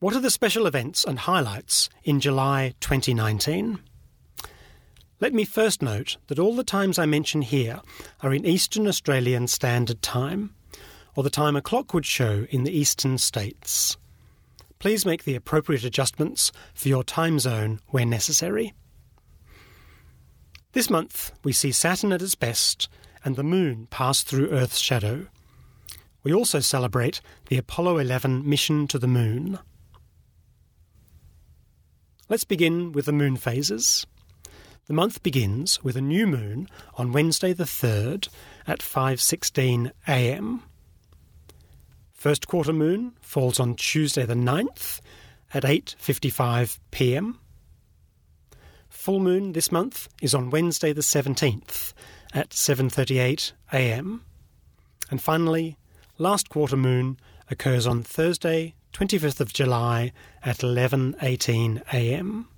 What 0.00 0.16
are 0.16 0.20
the 0.20 0.30
special 0.30 0.66
events 0.66 1.04
and 1.04 1.18
highlights 1.18 1.90
in 2.04 2.20
July 2.20 2.72
2019? 2.80 3.80
Let 5.20 5.34
me 5.34 5.44
first 5.44 5.82
note 5.82 6.16
that 6.28 6.38
all 6.38 6.56
the 6.56 6.64
times 6.64 6.98
I 6.98 7.04
mention 7.04 7.42
here 7.42 7.82
are 8.22 8.32
in 8.32 8.46
Eastern 8.46 8.86
Australian 8.86 9.46
Standard 9.46 10.00
Time, 10.00 10.54
or 11.14 11.22
the 11.22 11.28
time 11.28 11.54
a 11.54 11.60
clock 11.60 11.92
would 11.92 12.06
show 12.06 12.46
in 12.48 12.64
the 12.64 12.72
eastern 12.72 13.18
states. 13.18 13.98
Please 14.78 15.04
make 15.04 15.24
the 15.24 15.34
appropriate 15.34 15.84
adjustments 15.84 16.50
for 16.72 16.88
your 16.88 17.04
time 17.04 17.38
zone 17.38 17.78
where 17.88 18.06
necessary. 18.06 18.72
This 20.72 20.88
month, 20.88 21.32
we 21.44 21.52
see 21.52 21.72
Saturn 21.72 22.14
at 22.14 22.22
its 22.22 22.34
best 22.34 22.88
and 23.22 23.36
the 23.36 23.44
Moon 23.44 23.86
pass 23.90 24.22
through 24.22 24.48
Earth's 24.48 24.78
shadow. 24.78 25.26
We 26.22 26.32
also 26.32 26.60
celebrate 26.60 27.20
the 27.50 27.58
Apollo 27.58 27.98
11 27.98 28.48
mission 28.48 28.88
to 28.88 28.98
the 28.98 29.06
Moon. 29.06 29.58
Let's 32.30 32.44
begin 32.44 32.92
with 32.92 33.06
the 33.06 33.12
moon 33.12 33.36
phases. 33.36 34.06
The 34.86 34.92
month 34.94 35.20
begins 35.20 35.82
with 35.82 35.96
a 35.96 36.00
new 36.00 36.28
moon 36.28 36.68
on 36.94 37.10
Wednesday 37.10 37.52
the 37.52 37.64
3rd 37.64 38.28
at 38.68 38.78
5:16 38.78 39.90
a.m. 40.06 40.62
First 42.12 42.46
quarter 42.46 42.72
moon 42.72 43.14
falls 43.20 43.58
on 43.58 43.74
Tuesday 43.74 44.24
the 44.24 44.34
9th 44.34 45.00
at 45.52 45.64
8:55 45.64 46.78
p.m. 46.92 47.40
Full 48.88 49.18
moon 49.18 49.50
this 49.50 49.72
month 49.72 50.08
is 50.22 50.32
on 50.32 50.50
Wednesday 50.50 50.92
the 50.92 51.00
17th 51.00 51.92
at 52.32 52.50
7:38 52.50 53.50
a.m. 53.72 54.24
And 55.10 55.20
finally, 55.20 55.78
last 56.16 56.48
quarter 56.48 56.76
moon 56.76 57.18
occurs 57.50 57.88
on 57.88 58.04
Thursday, 58.04 58.76
25th 59.00 59.40
of 59.40 59.54
July 59.54 60.12
at 60.44 60.58
11:18 60.58 61.82
a.m. 61.90 62.48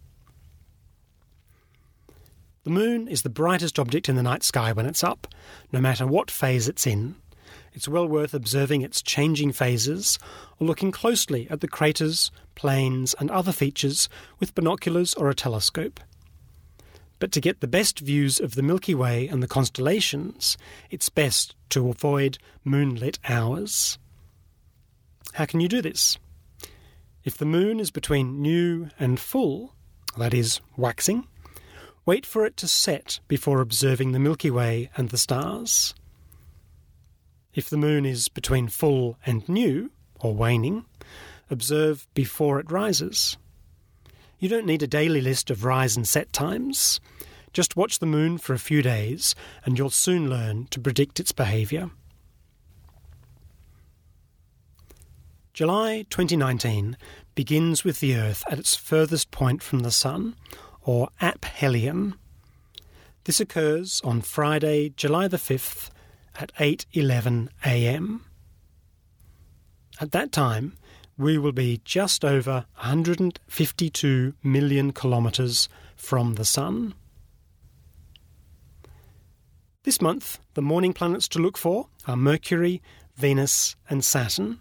The 2.65 2.71
moon 2.71 3.07
is 3.07 3.23
the 3.23 3.31
brightest 3.31 3.79
object 3.79 4.09
in 4.09 4.17
the 4.17 4.25
night 4.25 4.43
sky 4.43 4.73
when 4.73 4.87
it's 4.87 5.05
up, 5.05 5.29
no 5.71 5.81
matter 5.81 6.05
what 6.05 6.33
phase 6.33 6.67
it's 6.67 6.85
in. 6.85 7.15
It's 7.75 7.87
well 7.87 8.09
worth 8.09 8.35
observing 8.35 8.83
its 8.83 9.03
changing 9.03 9.53
phases 9.53 10.19
or 10.59 10.67
looking 10.67 10.91
closely 10.91 11.47
at 11.49 11.61
the 11.61 11.69
craters, 11.69 12.33
plains, 12.57 13.15
and 13.21 13.31
other 13.31 13.53
features 13.53 14.09
with 14.41 14.57
binoculars 14.57 15.15
or 15.15 15.31
a 15.31 15.37
telescope. 15.37 16.01
But 17.21 17.31
to 17.33 17.41
get 17.41 17.61
the 17.61 17.69
best 17.69 18.01
views 18.01 18.41
of 18.41 18.57
the 18.57 18.65
Milky 18.65 18.97
Way 18.97 19.29
and 19.29 19.45
the 19.45 19.47
constellations, 19.47 20.59
it's 20.91 21.09
best 21.09 21.55
to 21.69 21.89
avoid 21.89 22.39
moonlit 22.65 23.21
hours. 23.29 23.97
How 25.35 25.45
can 25.45 25.61
you 25.61 25.69
do 25.69 25.81
this? 25.81 26.19
If 27.25 27.37
the 27.37 27.45
moon 27.45 27.81
is 27.81 27.91
between 27.91 28.43
new 28.43 28.89
and 28.99 29.19
full, 29.19 29.75
that 30.17 30.35
is, 30.35 30.61
waxing, 30.77 31.27
Wait 32.05 32.27
for 32.27 32.45
it 32.45 32.57
to 32.57 32.67
set 32.67 33.21
before 33.29 33.61
observing 33.61 34.11
the 34.11 34.19
Milky 34.19 34.51
Way 34.51 34.91
and 34.97 35.11
the 35.11 35.19
stars. 35.19 35.95
If 37.55 37.71
the 37.71 37.77
moon 37.77 38.05
is 38.05 38.29
between 38.29 38.67
full 38.67 39.19
and 39.25 39.49
new, 39.49 39.93
or 40.19 40.35
waning, 40.35 40.85
observe 41.49 42.09
before 42.13 42.59
it 42.59 42.73
rises. 42.73 43.37
You 44.41 44.49
don't 44.49 44.67
need 44.67 44.83
a 44.83 44.89
daily 44.89 45.21
list 45.21 45.49
of 45.49 45.65
rise 45.65 45.97
and 45.97 46.09
set 46.09 46.33
times. 46.33 46.99
Just 47.53 47.77
watch 47.77 48.01
the 48.01 48.07
moon 48.07 48.37
for 48.37 48.53
a 48.53 48.59
few 48.59 48.83
days 48.83 49.37
and 49.65 49.79
you'll 49.79 49.91
soon 49.91 50.29
learn 50.29 50.67
to 50.71 50.81
predict 50.81 51.21
its 51.21 51.31
behaviour. 51.31 51.91
July 55.53 56.07
2019 56.09 56.97
begins 57.35 57.85
with 57.85 58.01
the 58.01 58.17
Earth 58.17 58.43
at 58.51 58.59
its 58.59 58.75
furthest 58.75 59.31
point 59.31 59.62
from 59.62 59.81
the 59.81 59.91
Sun, 59.91 60.35
or 60.81 61.11
aphelion. 61.21 62.15
This 63.25 63.38
occurs 63.38 64.01
on 64.03 64.23
Friday, 64.23 64.95
July 64.97 65.29
the 65.29 65.37
5th 65.37 65.91
at 66.35 66.55
8:11 66.55 67.51
a.m. 67.67 68.25
At 70.01 70.12
that 70.12 70.33
time, 70.33 70.79
we 71.19 71.37
will 71.37 71.53
be 71.53 71.83
just 71.85 72.25
over 72.25 72.65
152 72.77 74.33
million 74.43 74.93
kilometers 74.93 75.69
from 75.95 76.35
the 76.35 76.47
sun. 76.47 76.95
This 79.83 80.01
month, 80.01 80.38
the 80.55 80.62
morning 80.62 80.95
planets 80.95 81.29
to 81.29 81.38
look 81.38 81.59
for 81.59 81.88
are 82.07 82.17
Mercury, 82.17 82.81
Venus, 83.17 83.77
and 83.91 84.03
Saturn. 84.03 84.59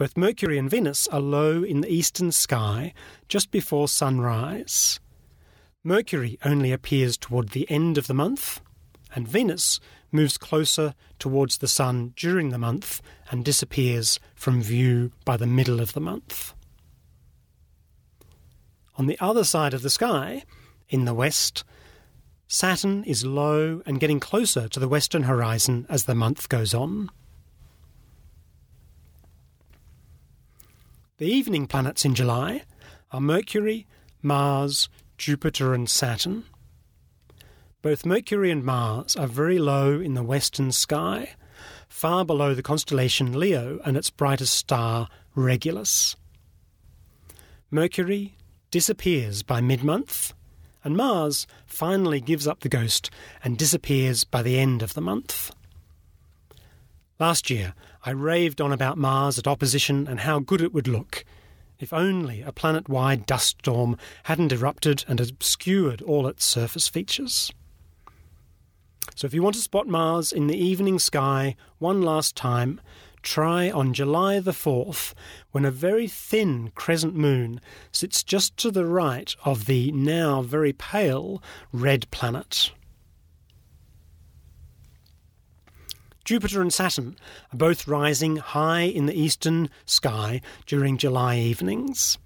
Both 0.00 0.16
Mercury 0.16 0.56
and 0.56 0.70
Venus 0.70 1.06
are 1.08 1.20
low 1.20 1.62
in 1.62 1.82
the 1.82 1.92
eastern 1.92 2.32
sky 2.32 2.94
just 3.28 3.50
before 3.50 3.86
sunrise. 3.86 4.98
Mercury 5.84 6.38
only 6.42 6.72
appears 6.72 7.18
toward 7.18 7.50
the 7.50 7.70
end 7.70 7.98
of 7.98 8.06
the 8.06 8.14
month, 8.14 8.62
and 9.14 9.28
Venus 9.28 9.78
moves 10.10 10.38
closer 10.38 10.94
towards 11.18 11.58
the 11.58 11.68
Sun 11.68 12.14
during 12.16 12.48
the 12.48 12.56
month 12.56 13.02
and 13.30 13.44
disappears 13.44 14.18
from 14.34 14.62
view 14.62 15.12
by 15.26 15.36
the 15.36 15.46
middle 15.46 15.80
of 15.80 15.92
the 15.92 16.00
month. 16.00 16.54
On 18.96 19.04
the 19.04 19.20
other 19.20 19.44
side 19.44 19.74
of 19.74 19.82
the 19.82 19.90
sky, 19.90 20.44
in 20.88 21.04
the 21.04 21.12
west, 21.12 21.62
Saturn 22.48 23.04
is 23.04 23.26
low 23.26 23.82
and 23.84 24.00
getting 24.00 24.18
closer 24.18 24.66
to 24.66 24.80
the 24.80 24.88
western 24.88 25.24
horizon 25.24 25.84
as 25.90 26.04
the 26.04 26.14
month 26.14 26.48
goes 26.48 26.72
on. 26.72 27.10
The 31.20 31.30
evening 31.30 31.66
planets 31.66 32.06
in 32.06 32.14
July 32.14 32.62
are 33.12 33.20
Mercury, 33.20 33.86
Mars, 34.22 34.88
Jupiter, 35.18 35.74
and 35.74 35.86
Saturn. 35.86 36.44
Both 37.82 38.06
Mercury 38.06 38.50
and 38.50 38.64
Mars 38.64 39.16
are 39.16 39.26
very 39.26 39.58
low 39.58 40.00
in 40.00 40.14
the 40.14 40.22
western 40.22 40.72
sky, 40.72 41.34
far 41.90 42.24
below 42.24 42.54
the 42.54 42.62
constellation 42.62 43.38
Leo 43.38 43.80
and 43.84 43.98
its 43.98 44.08
brightest 44.08 44.54
star, 44.54 45.08
Regulus. 45.34 46.16
Mercury 47.70 48.38
disappears 48.70 49.42
by 49.42 49.60
mid 49.60 49.84
month, 49.84 50.32
and 50.82 50.96
Mars 50.96 51.46
finally 51.66 52.22
gives 52.22 52.46
up 52.46 52.60
the 52.60 52.70
ghost 52.70 53.10
and 53.44 53.58
disappears 53.58 54.24
by 54.24 54.40
the 54.40 54.58
end 54.58 54.80
of 54.80 54.94
the 54.94 55.02
month. 55.02 55.54
Last 57.18 57.50
year, 57.50 57.74
I 58.04 58.10
raved 58.10 58.60
on 58.60 58.72
about 58.72 58.96
Mars 58.96 59.38
at 59.38 59.46
opposition 59.46 60.06
and 60.08 60.20
how 60.20 60.38
good 60.38 60.62
it 60.62 60.72
would 60.72 60.88
look. 60.88 61.24
If 61.78 61.92
only 61.92 62.40
a 62.40 62.52
planet 62.52 62.88
wide 62.88 63.26
dust 63.26 63.58
storm 63.60 63.96
hadn't 64.24 64.52
erupted 64.52 65.04
and 65.06 65.20
obscured 65.20 66.00
all 66.02 66.26
its 66.26 66.44
surface 66.44 66.88
features. 66.88 67.52
So, 69.14 69.26
if 69.26 69.34
you 69.34 69.42
want 69.42 69.56
to 69.56 69.62
spot 69.62 69.86
Mars 69.86 70.32
in 70.32 70.46
the 70.46 70.56
evening 70.56 70.98
sky 70.98 71.56
one 71.78 72.00
last 72.00 72.36
time, 72.36 72.80
try 73.22 73.70
on 73.70 73.92
July 73.92 74.40
the 74.40 74.52
4th, 74.52 75.12
when 75.50 75.66
a 75.66 75.70
very 75.70 76.06
thin 76.06 76.70
crescent 76.74 77.14
moon 77.14 77.60
sits 77.92 78.22
just 78.22 78.56
to 78.58 78.70
the 78.70 78.86
right 78.86 79.34
of 79.44 79.66
the 79.66 79.92
now 79.92 80.40
very 80.40 80.72
pale 80.72 81.42
red 81.72 82.10
planet. 82.10 82.72
Jupiter 86.30 86.62
and 86.62 86.72
Saturn 86.72 87.16
are 87.52 87.56
both 87.56 87.88
rising 87.88 88.36
high 88.36 88.82
in 88.82 89.06
the 89.06 89.20
eastern 89.20 89.68
sky 89.84 90.40
during 90.64 90.96
July 90.96 91.36
evenings. 91.38 92.18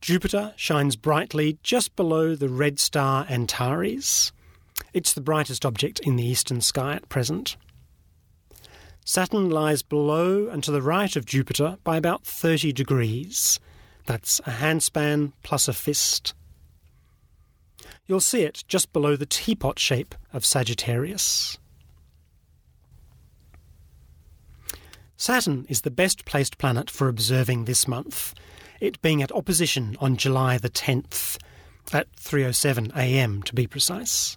Jupiter 0.00 0.52
shines 0.56 0.96
brightly 0.96 1.56
just 1.62 1.94
below 1.94 2.34
the 2.34 2.48
red 2.48 2.80
star 2.80 3.24
Antares. 3.30 4.32
It's 4.92 5.12
the 5.12 5.20
brightest 5.20 5.64
object 5.64 6.00
in 6.00 6.16
the 6.16 6.26
eastern 6.26 6.60
sky 6.60 6.96
at 6.96 7.08
present. 7.08 7.56
Saturn 9.04 9.48
lies 9.48 9.84
below 9.84 10.48
and 10.48 10.64
to 10.64 10.72
the 10.72 10.82
right 10.82 11.14
of 11.14 11.24
Jupiter 11.24 11.78
by 11.84 11.96
about 11.96 12.26
30 12.26 12.72
degrees. 12.72 13.60
That's 14.06 14.40
a 14.40 14.54
handspan 14.58 15.34
plus 15.44 15.68
a 15.68 15.72
fist. 15.72 16.34
You'll 18.06 18.18
see 18.18 18.42
it 18.42 18.64
just 18.66 18.92
below 18.92 19.14
the 19.14 19.24
teapot 19.24 19.78
shape 19.78 20.16
of 20.32 20.44
Sagittarius. 20.44 21.58
Saturn 25.16 25.64
is 25.68 25.80
the 25.80 25.90
best 25.90 26.24
placed 26.24 26.58
planet 26.58 26.90
for 26.90 27.08
observing 27.08 27.64
this 27.64 27.88
month, 27.88 28.34
it 28.80 29.00
being 29.00 29.22
at 29.22 29.32
opposition 29.32 29.96
on 29.98 30.16
July 30.16 30.58
the 30.58 30.68
10th, 30.68 31.38
at 31.92 32.14
3:07 32.16 32.94
a.m. 32.94 33.42
to 33.44 33.54
be 33.54 33.66
precise. 33.66 34.36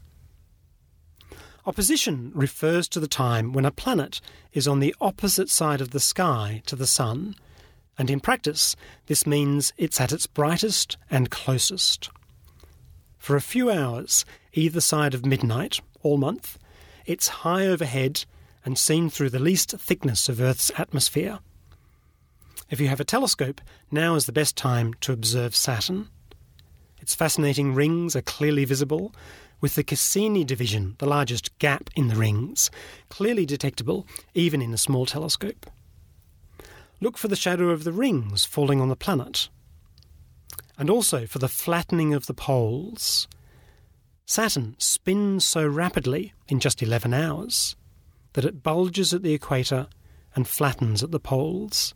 Opposition 1.65 2.31
refers 2.33 2.87
to 2.87 2.99
the 2.99 3.07
time 3.07 3.51
when 3.51 3.65
a 3.65 3.71
planet 3.71 4.21
is 4.53 4.67
on 4.67 4.79
the 4.79 4.95
opposite 5.01 5.49
side 5.49 5.81
of 5.81 5.91
the 5.91 5.99
sky 5.99 6.61
to 6.65 6.75
the 6.75 6.87
Sun, 6.87 7.35
and 7.97 8.09
in 8.09 8.21
practice, 8.21 8.77
this 9.07 9.27
means 9.27 9.73
it's 9.77 9.99
at 9.99 10.13
its 10.13 10.27
brightest 10.27 10.97
and 11.11 11.29
closest. 11.29 12.09
For 13.17 13.35
a 13.35 13.41
few 13.41 13.69
hours, 13.69 14.23
either 14.53 14.79
side 14.79 15.13
of 15.13 15.25
midnight, 15.25 15.81
all 16.01 16.17
month, 16.17 16.57
it's 17.05 17.27
high 17.27 17.67
overhead 17.67 18.23
and 18.69 18.77
seen 18.77 19.09
through 19.09 19.31
the 19.31 19.39
least 19.39 19.71
thickness 19.71 20.29
of 20.29 20.39
Earth's 20.39 20.71
atmosphere. 20.77 21.39
If 22.69 22.79
you 22.79 22.87
have 22.87 22.99
a 22.99 23.03
telescope, 23.03 23.61
now 23.89 24.13
is 24.13 24.27
the 24.27 24.31
best 24.31 24.55
time 24.55 24.93
to 25.01 25.11
observe 25.11 25.55
Saturn. 25.55 26.07
Its 27.01 27.15
fascinating 27.15 27.73
rings 27.73 28.15
are 28.15 28.21
clearly 28.21 28.65
visible, 28.65 29.11
with 29.59 29.73
the 29.73 29.83
Cassini 29.83 30.43
division, 30.43 30.97
the 30.99 31.07
largest 31.07 31.57
gap 31.57 31.89
in 31.95 32.09
the 32.09 32.15
rings, 32.15 32.69
clearly 33.09 33.43
detectable 33.43 34.05
even 34.35 34.61
in 34.61 34.71
a 34.71 34.77
small 34.77 35.07
telescope. 35.07 35.65
Look 37.01 37.17
for 37.17 37.27
the 37.27 37.35
shadow 37.35 37.71
of 37.71 37.85
the 37.85 37.91
rings 37.91 38.45
falling 38.45 38.79
on 38.79 38.89
the 38.89 38.95
planet, 38.95 39.49
and 40.77 40.91
also 40.91 41.25
for 41.25 41.39
the 41.39 41.47
flattening 41.47 42.13
of 42.13 42.27
the 42.27 42.35
poles. 42.35 43.27
Saturn 44.27 44.75
spins 44.77 45.43
so 45.43 45.67
rapidly 45.67 46.33
in 46.47 46.59
just 46.59 46.83
11 46.83 47.15
hours 47.15 47.75
that 48.39 48.47
it 48.47 48.63
bulges 48.63 49.13
at 49.13 49.21
the 49.21 49.33
equator 49.33 49.85
and 50.33 50.47
flattens 50.47 51.03
at 51.03 51.11
the 51.11 51.19
poles. 51.19 51.93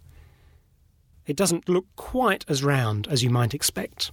It 1.26 1.38
doesn't 1.38 1.70
look 1.70 1.86
quite 1.96 2.44
as 2.50 2.62
round 2.62 3.08
as 3.08 3.24
you 3.24 3.30
might 3.30 3.54
expect. 3.54 4.12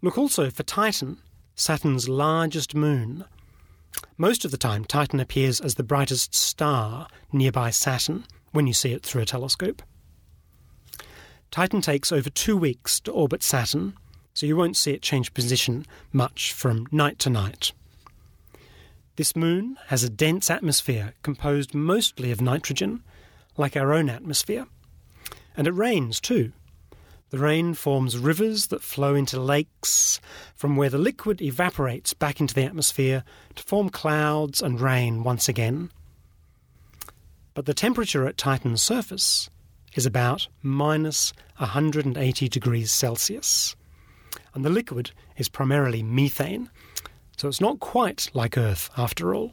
Look 0.00 0.16
also 0.16 0.48
for 0.48 0.62
Titan, 0.62 1.18
Saturn's 1.54 2.08
largest 2.08 2.74
moon. 2.74 3.26
Most 4.16 4.46
of 4.46 4.50
the 4.50 4.56
time, 4.56 4.86
Titan 4.86 5.20
appears 5.20 5.60
as 5.60 5.74
the 5.74 5.82
brightest 5.82 6.34
star 6.34 7.08
nearby 7.30 7.68
Saturn 7.68 8.24
when 8.52 8.66
you 8.66 8.72
see 8.72 8.94
it 8.94 9.02
through 9.02 9.20
a 9.20 9.26
telescope. 9.26 9.82
Titan 11.50 11.82
takes 11.82 12.10
over 12.10 12.30
two 12.30 12.56
weeks 12.56 13.00
to 13.00 13.12
orbit 13.12 13.42
Saturn, 13.42 13.92
so 14.32 14.46
you 14.46 14.56
won't 14.56 14.78
see 14.78 14.92
it 14.92 15.02
change 15.02 15.34
position 15.34 15.84
much 16.10 16.54
from 16.54 16.86
night 16.90 17.18
to 17.18 17.28
night. 17.28 17.72
This 19.16 19.36
moon 19.36 19.78
has 19.86 20.02
a 20.02 20.10
dense 20.10 20.50
atmosphere 20.50 21.14
composed 21.22 21.74
mostly 21.74 22.30
of 22.30 22.40
nitrogen, 22.40 23.02
like 23.56 23.76
our 23.76 23.92
own 23.92 24.08
atmosphere. 24.08 24.66
And 25.56 25.66
it 25.66 25.72
rains 25.72 26.20
too, 26.20 26.52
the 27.34 27.40
rain 27.40 27.74
forms 27.74 28.16
rivers 28.16 28.68
that 28.68 28.80
flow 28.80 29.16
into 29.16 29.40
lakes, 29.40 30.20
from 30.54 30.76
where 30.76 30.88
the 30.88 30.98
liquid 30.98 31.42
evaporates 31.42 32.14
back 32.14 32.40
into 32.40 32.54
the 32.54 32.62
atmosphere 32.62 33.24
to 33.56 33.62
form 33.64 33.88
clouds 33.88 34.62
and 34.62 34.80
rain 34.80 35.24
once 35.24 35.48
again. 35.48 35.90
But 37.52 37.66
the 37.66 37.74
temperature 37.74 38.24
at 38.28 38.36
Titan's 38.36 38.84
surface 38.84 39.50
is 39.96 40.06
about 40.06 40.46
minus 40.62 41.32
180 41.56 42.48
degrees 42.48 42.92
Celsius. 42.92 43.74
And 44.54 44.64
the 44.64 44.70
liquid 44.70 45.10
is 45.36 45.48
primarily 45.48 46.04
methane, 46.04 46.70
so 47.44 47.48
it's 47.48 47.60
not 47.60 47.78
quite 47.78 48.30
like 48.32 48.56
Earth 48.56 48.88
after 48.96 49.34
all. 49.34 49.52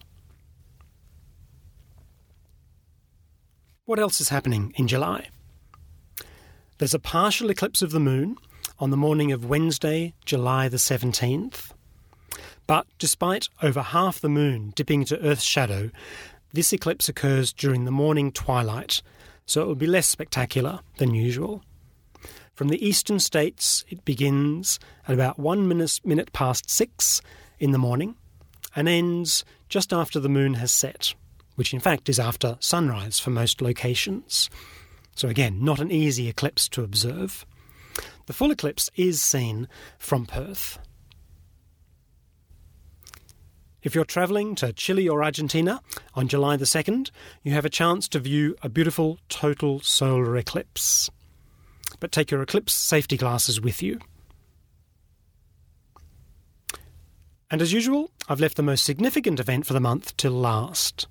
What 3.84 4.00
else 4.00 4.22
is 4.22 4.30
happening 4.30 4.72
in 4.78 4.88
July? 4.88 5.28
There's 6.78 6.94
a 6.94 7.00
partial 7.00 7.50
eclipse 7.50 7.82
of 7.82 7.92
the 7.92 8.00
moon 8.00 8.38
on 8.80 8.92
the 8.92 8.96
morning 8.96 9.34
of 9.34 9.44
Wednesday, 9.44 10.14
July 10.24 10.70
the 10.70 10.78
17th. 10.78 11.72
But 12.66 12.88
despite 12.98 13.50
over 13.62 13.82
half 13.82 14.22
the 14.22 14.30
moon 14.30 14.72
dipping 14.74 15.02
into 15.02 15.20
Earth's 15.20 15.44
shadow, 15.44 15.92
this 16.54 16.72
eclipse 16.72 17.10
occurs 17.10 17.52
during 17.52 17.84
the 17.84 17.92
morning 17.92 18.32
twilight, 18.32 19.02
so 19.46 19.64
it 19.64 19.68
will 19.68 19.76
be 19.76 19.86
less 19.86 20.08
spectacular 20.08 20.80
than 20.96 21.14
usual. 21.14 21.62
From 22.54 22.70
the 22.70 22.88
eastern 22.88 23.20
states, 23.20 23.84
it 23.90 24.06
begins 24.06 24.80
at 25.10 25.14
about 25.14 25.38
one 25.38 25.68
minute, 25.68 26.32
past 26.32 26.70
six 26.70 27.22
in 27.62 27.72
the 27.72 27.78
morning 27.78 28.16
and 28.76 28.90
ends 28.90 29.46
just 29.70 29.94
after 29.94 30.20
the 30.20 30.28
moon 30.28 30.56
has 30.56 30.72
set, 30.72 31.14
which 31.56 31.74
in 31.74 31.80
fact 31.80 32.10
is 32.10 32.20
after 32.20 32.58
sunrise 32.60 33.20
for 33.20 33.30
most 33.30 33.62
locations. 33.62 34.50
So, 35.16 35.30
again, 35.30 35.64
not 35.64 35.80
an 35.80 35.92
easy 35.92 36.28
eclipse 36.28 36.68
to 36.70 36.84
observe. 36.84 37.46
The 38.26 38.34
full 38.34 38.52
eclipse 38.52 38.90
is 38.96 39.22
seen 39.22 39.68
from 40.00 40.26
Perth. 40.26 40.80
If 43.84 43.94
you're 43.94 44.06
travelling 44.06 44.56
to 44.56 44.74
Chile 44.74 45.08
or 45.08 45.24
Argentina 45.24 45.82
on 46.14 46.28
July 46.28 46.56
the 46.56 46.66
2nd, 46.66 47.12
you 47.44 47.52
have 47.52 47.66
a 47.66 47.70
chance 47.70 48.08
to 48.10 48.20
view 48.20 48.56
a 48.62 48.70
beautiful 48.70 49.20
total 49.28 49.80
solar 49.82 50.36
eclipse. 50.38 51.10
But 52.00 52.12
take 52.12 52.32
your 52.32 52.42
eclipse 52.42 52.74
safety 52.74 53.18
glasses 53.18 53.60
with 53.60 53.84
you. 53.84 54.00
And 57.52 57.62
as 57.62 57.74
usual, 57.74 58.10
I've 58.30 58.40
left 58.40 58.56
the 58.56 58.64
most 58.64 58.86
significant 58.86 59.38
event 59.38 59.66
for 59.66 59.74
the 59.74 59.82
month 59.82 60.16
till 60.16 60.32
last. 60.32 61.08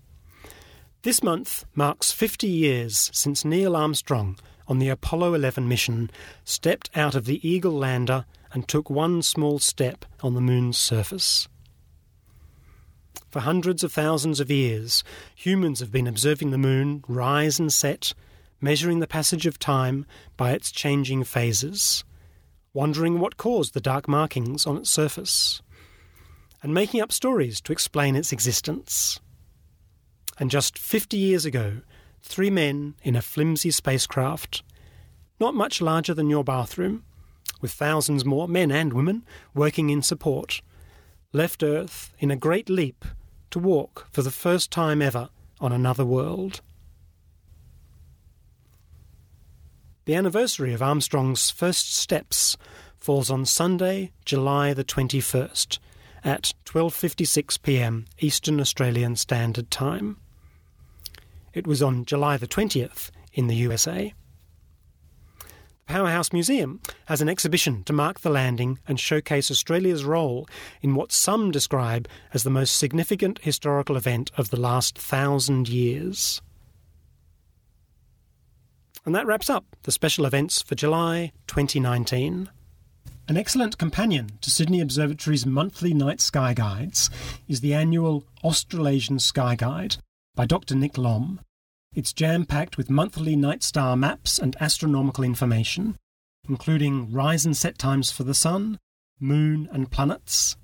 This 1.03 1.22
month 1.22 1.66
marks 1.74 2.12
50 2.12 2.46
years 2.46 3.11
since 3.12 3.44
Neil 3.44 3.76
Armstrong 3.76 4.38
on 4.66 4.79
the 4.79 4.88
Apollo 4.88 5.35
11 5.35 5.68
mission 5.68 6.11
stepped 6.44 6.88
out 6.96 7.14
of 7.14 7.26
the 7.26 7.46
Eagle 7.46 7.72
lander 7.72 8.24
and 8.55 8.66
took 8.66 8.88
one 8.88 9.20
small 9.20 9.59
step 9.59 10.07
on 10.22 10.33
the 10.33 10.40
moon's 10.40 10.79
surface. 10.79 11.46
For 13.29 13.40
hundreds 13.40 13.85
of 13.85 13.92
thousands 13.92 14.40
of 14.40 14.50
years, 14.50 15.05
humans 15.35 15.81
have 15.81 15.92
been 15.92 16.07
observing 16.07 16.53
the 16.53 16.59
moon 16.59 17.05
rise 17.07 17.61
and 17.61 17.70
set, 17.70 18.14
measuring 18.62 19.00
the 19.00 19.07
passage 19.07 19.46
of 19.46 19.59
time 19.59 20.07
by 20.38 20.53
its 20.53 20.72
changing 20.72 21.24
phases, 21.24 22.03
wondering 22.72 23.20
what 23.20 23.37
caused 23.37 23.74
the 23.74 23.81
dark 23.81 24.09
markings 24.09 24.66
on 24.66 24.79
its 24.79 24.90
surface, 24.90 25.61
and 26.62 26.75
making 26.75 27.01
up 27.01 27.12
stories 27.12 27.61
to 27.62 27.73
explain 27.73 28.16
its 28.16 28.33
existence. 28.33 29.20
And 30.38 30.51
just 30.51 30.79
50 30.79 31.16
years 31.16 31.44
ago, 31.44 31.81
three 32.23 32.51
men 32.51 32.94
in 33.03 33.16
a 33.16 33.23
flimsy 33.23 33.70
spacecraft, 33.70 34.62
not 35.38 35.55
much 35.55 35.81
larger 35.81 36.14
than 36.14 36.31
your 36.31 36.44
bathroom, 36.44 37.05
with 37.61 37.73
thousands 37.73 38.25
more 38.25 38.49
men 38.49 38.70
and 38.70 38.92
women 38.92 39.25
working 39.55 39.90
in 39.90 40.03
support, 40.03 40.62
left 41.33 41.62
Earth 41.62 42.12
in 42.18 42.31
a 42.31 42.37
great 42.37 42.68
leap 42.68 43.05
to 43.51 43.59
walk 43.59 44.07
for 44.11 44.23
the 44.23 44.31
first 44.31 44.70
time 44.70 45.03
ever 45.03 45.29
on 45.61 45.73
another 45.73 46.05
world. 46.05 46.61
The 50.07 50.14
anniversary 50.14 50.73
of 50.73 50.83
Armstrong's 50.83 51.51
first 51.51 51.94
steps 51.94 52.57
falls 52.99 53.31
on 53.31 53.44
Sunday, 53.44 54.12
July 54.25 54.75
the 54.75 54.85
21st 54.85 55.79
at 56.24 56.52
12:56 56.64 57.62
p.m. 57.62 58.06
Eastern 58.18 58.61
Australian 58.61 59.16
Standard 59.16 59.70
Time. 59.70 60.18
It 61.52 61.66
was 61.66 61.83
on 61.83 62.04
July 62.04 62.37
the 62.37 62.46
20th 62.46 63.11
in 63.33 63.46
the 63.46 63.56
USA. 63.56 64.14
The 65.38 65.94
Powerhouse 65.94 66.33
Museum 66.33 66.80
has 67.06 67.20
an 67.20 67.28
exhibition 67.28 67.83
to 67.85 67.92
mark 67.92 68.20
the 68.20 68.30
landing 68.30 68.78
and 68.87 69.00
showcase 69.00 69.50
Australia's 69.50 70.04
role 70.04 70.48
in 70.83 70.94
what 70.94 71.11
some 71.11 71.50
describe 71.50 72.06
as 72.33 72.44
the 72.44 72.50
most 72.50 72.76
significant 72.76 73.40
historical 73.42 73.96
event 73.96 74.30
of 74.37 74.50
the 74.50 74.61
last 74.61 74.96
thousand 74.96 75.68
years. 75.68 76.40
And 79.04 79.14
that 79.14 79.26
wraps 79.26 79.50
up 79.50 79.64
the 79.83 79.92
special 79.92 80.26
events 80.26 80.62
for 80.62 80.76
July 80.76 81.33
2019. 81.48 82.50
An 83.28 83.37
excellent 83.37 83.78
companion 83.78 84.38
to 84.40 84.50
Sydney 84.50 84.80
Observatory's 84.80 85.46
monthly 85.46 85.94
night 85.94 86.20
sky 86.20 86.52
guides 86.52 87.11
is 87.48 87.61
the 87.61 87.74
annual 87.74 88.24
Australasian 88.42 89.18
Sky 89.20 89.54
Guide, 89.54 89.96
by 90.35 90.46
Dr. 90.46 90.74
Nick 90.74 90.98
Lomb. 90.98 91.40
It's 91.94 92.12
jam 92.12 92.44
packed 92.44 92.76
with 92.76 92.90
monthly 92.90 93.37
night 93.37 93.62
star 93.62 93.96
maps 93.96 94.38
and 94.38 94.56
astronomical 94.61 95.22
information, 95.22 95.96
including 96.48 97.12
rise 97.12 97.44
and 97.44 97.56
set 97.56 97.78
times 97.78 98.11
for 98.11 98.24
the 98.24 98.35
Sun, 98.35 98.78
Moon, 99.20 99.68
and 99.72 99.90
planets, 99.90 100.56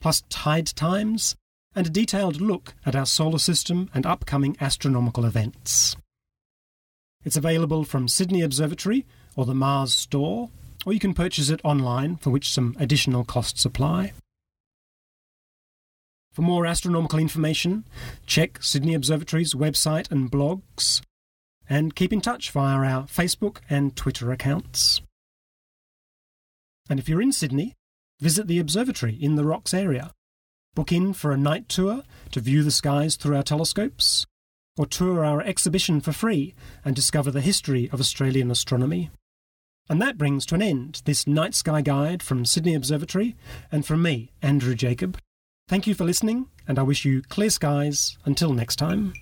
plus 0.00 0.22
tide 0.28 0.66
times, 0.68 1.34
and 1.74 1.86
a 1.86 1.90
detailed 1.90 2.40
look 2.40 2.74
at 2.86 2.96
our 2.96 3.06
solar 3.06 3.38
system 3.38 3.90
and 3.94 4.06
upcoming 4.06 4.56
astronomical 4.60 5.24
events. 5.24 5.96
It's 7.24 7.36
available 7.36 7.84
from 7.84 8.08
Sydney 8.08 8.42
Observatory 8.42 9.06
or 9.36 9.44
the 9.44 9.54
MAAS 9.54 9.92
Store, 9.92 10.50
or 10.86 10.92
you 10.92 11.00
can 11.00 11.14
purchase 11.14 11.50
it 11.50 11.60
online, 11.64 12.16
for 12.16 12.30
which 12.30 12.52
some 12.52 12.76
additional 12.78 13.24
costs 13.24 13.64
apply. 13.64 14.12
For 16.32 16.42
more 16.42 16.64
astronomical 16.64 17.18
information, 17.18 17.84
check 18.24 18.62
Sydney 18.62 18.94
Observatory's 18.94 19.54
website 19.54 20.10
and 20.10 20.30
blogs, 20.30 21.02
and 21.68 21.94
keep 21.94 22.12
in 22.12 22.20
touch 22.20 22.50
via 22.50 22.76
our 22.76 23.04
Facebook 23.04 23.58
and 23.68 23.94
Twitter 23.96 24.30
accounts. 24.32 25.00
And 26.88 26.98
if 26.98 27.08
you're 27.08 27.22
in 27.22 27.32
Sydney, 27.32 27.74
visit 28.20 28.46
the 28.46 28.58
observatory 28.58 29.14
in 29.20 29.34
the 29.34 29.44
Rocks 29.44 29.74
area. 29.74 30.12
Book 30.74 30.92
in 30.92 31.12
for 31.12 31.32
a 31.32 31.36
night 31.36 31.68
tour 31.68 32.04
to 32.30 32.40
view 32.40 32.62
the 32.62 32.70
skies 32.70 33.16
through 33.16 33.36
our 33.36 33.42
telescopes, 33.42 34.24
or 34.78 34.86
tour 34.86 35.24
our 35.24 35.42
exhibition 35.42 36.00
for 36.00 36.12
free 36.12 36.54
and 36.84 36.94
discover 36.94 37.30
the 37.30 37.40
history 37.40 37.90
of 37.92 38.00
Australian 38.00 38.50
astronomy. 38.50 39.10
And 39.90 40.00
that 40.00 40.16
brings 40.16 40.46
to 40.46 40.54
an 40.54 40.62
end 40.62 41.02
this 41.04 41.26
Night 41.26 41.52
Sky 41.52 41.82
Guide 41.82 42.22
from 42.22 42.44
Sydney 42.44 42.74
Observatory 42.74 43.34
and 43.72 43.84
from 43.84 44.02
me, 44.02 44.30
Andrew 44.40 44.76
Jacob. 44.76 45.18
Thank 45.66 45.88
you 45.88 45.94
for 45.96 46.04
listening, 46.04 46.46
and 46.68 46.78
I 46.78 46.82
wish 46.82 47.04
you 47.04 47.22
clear 47.22 47.50
skies 47.50 48.16
until 48.24 48.52
next 48.52 48.76
time. 48.76 49.14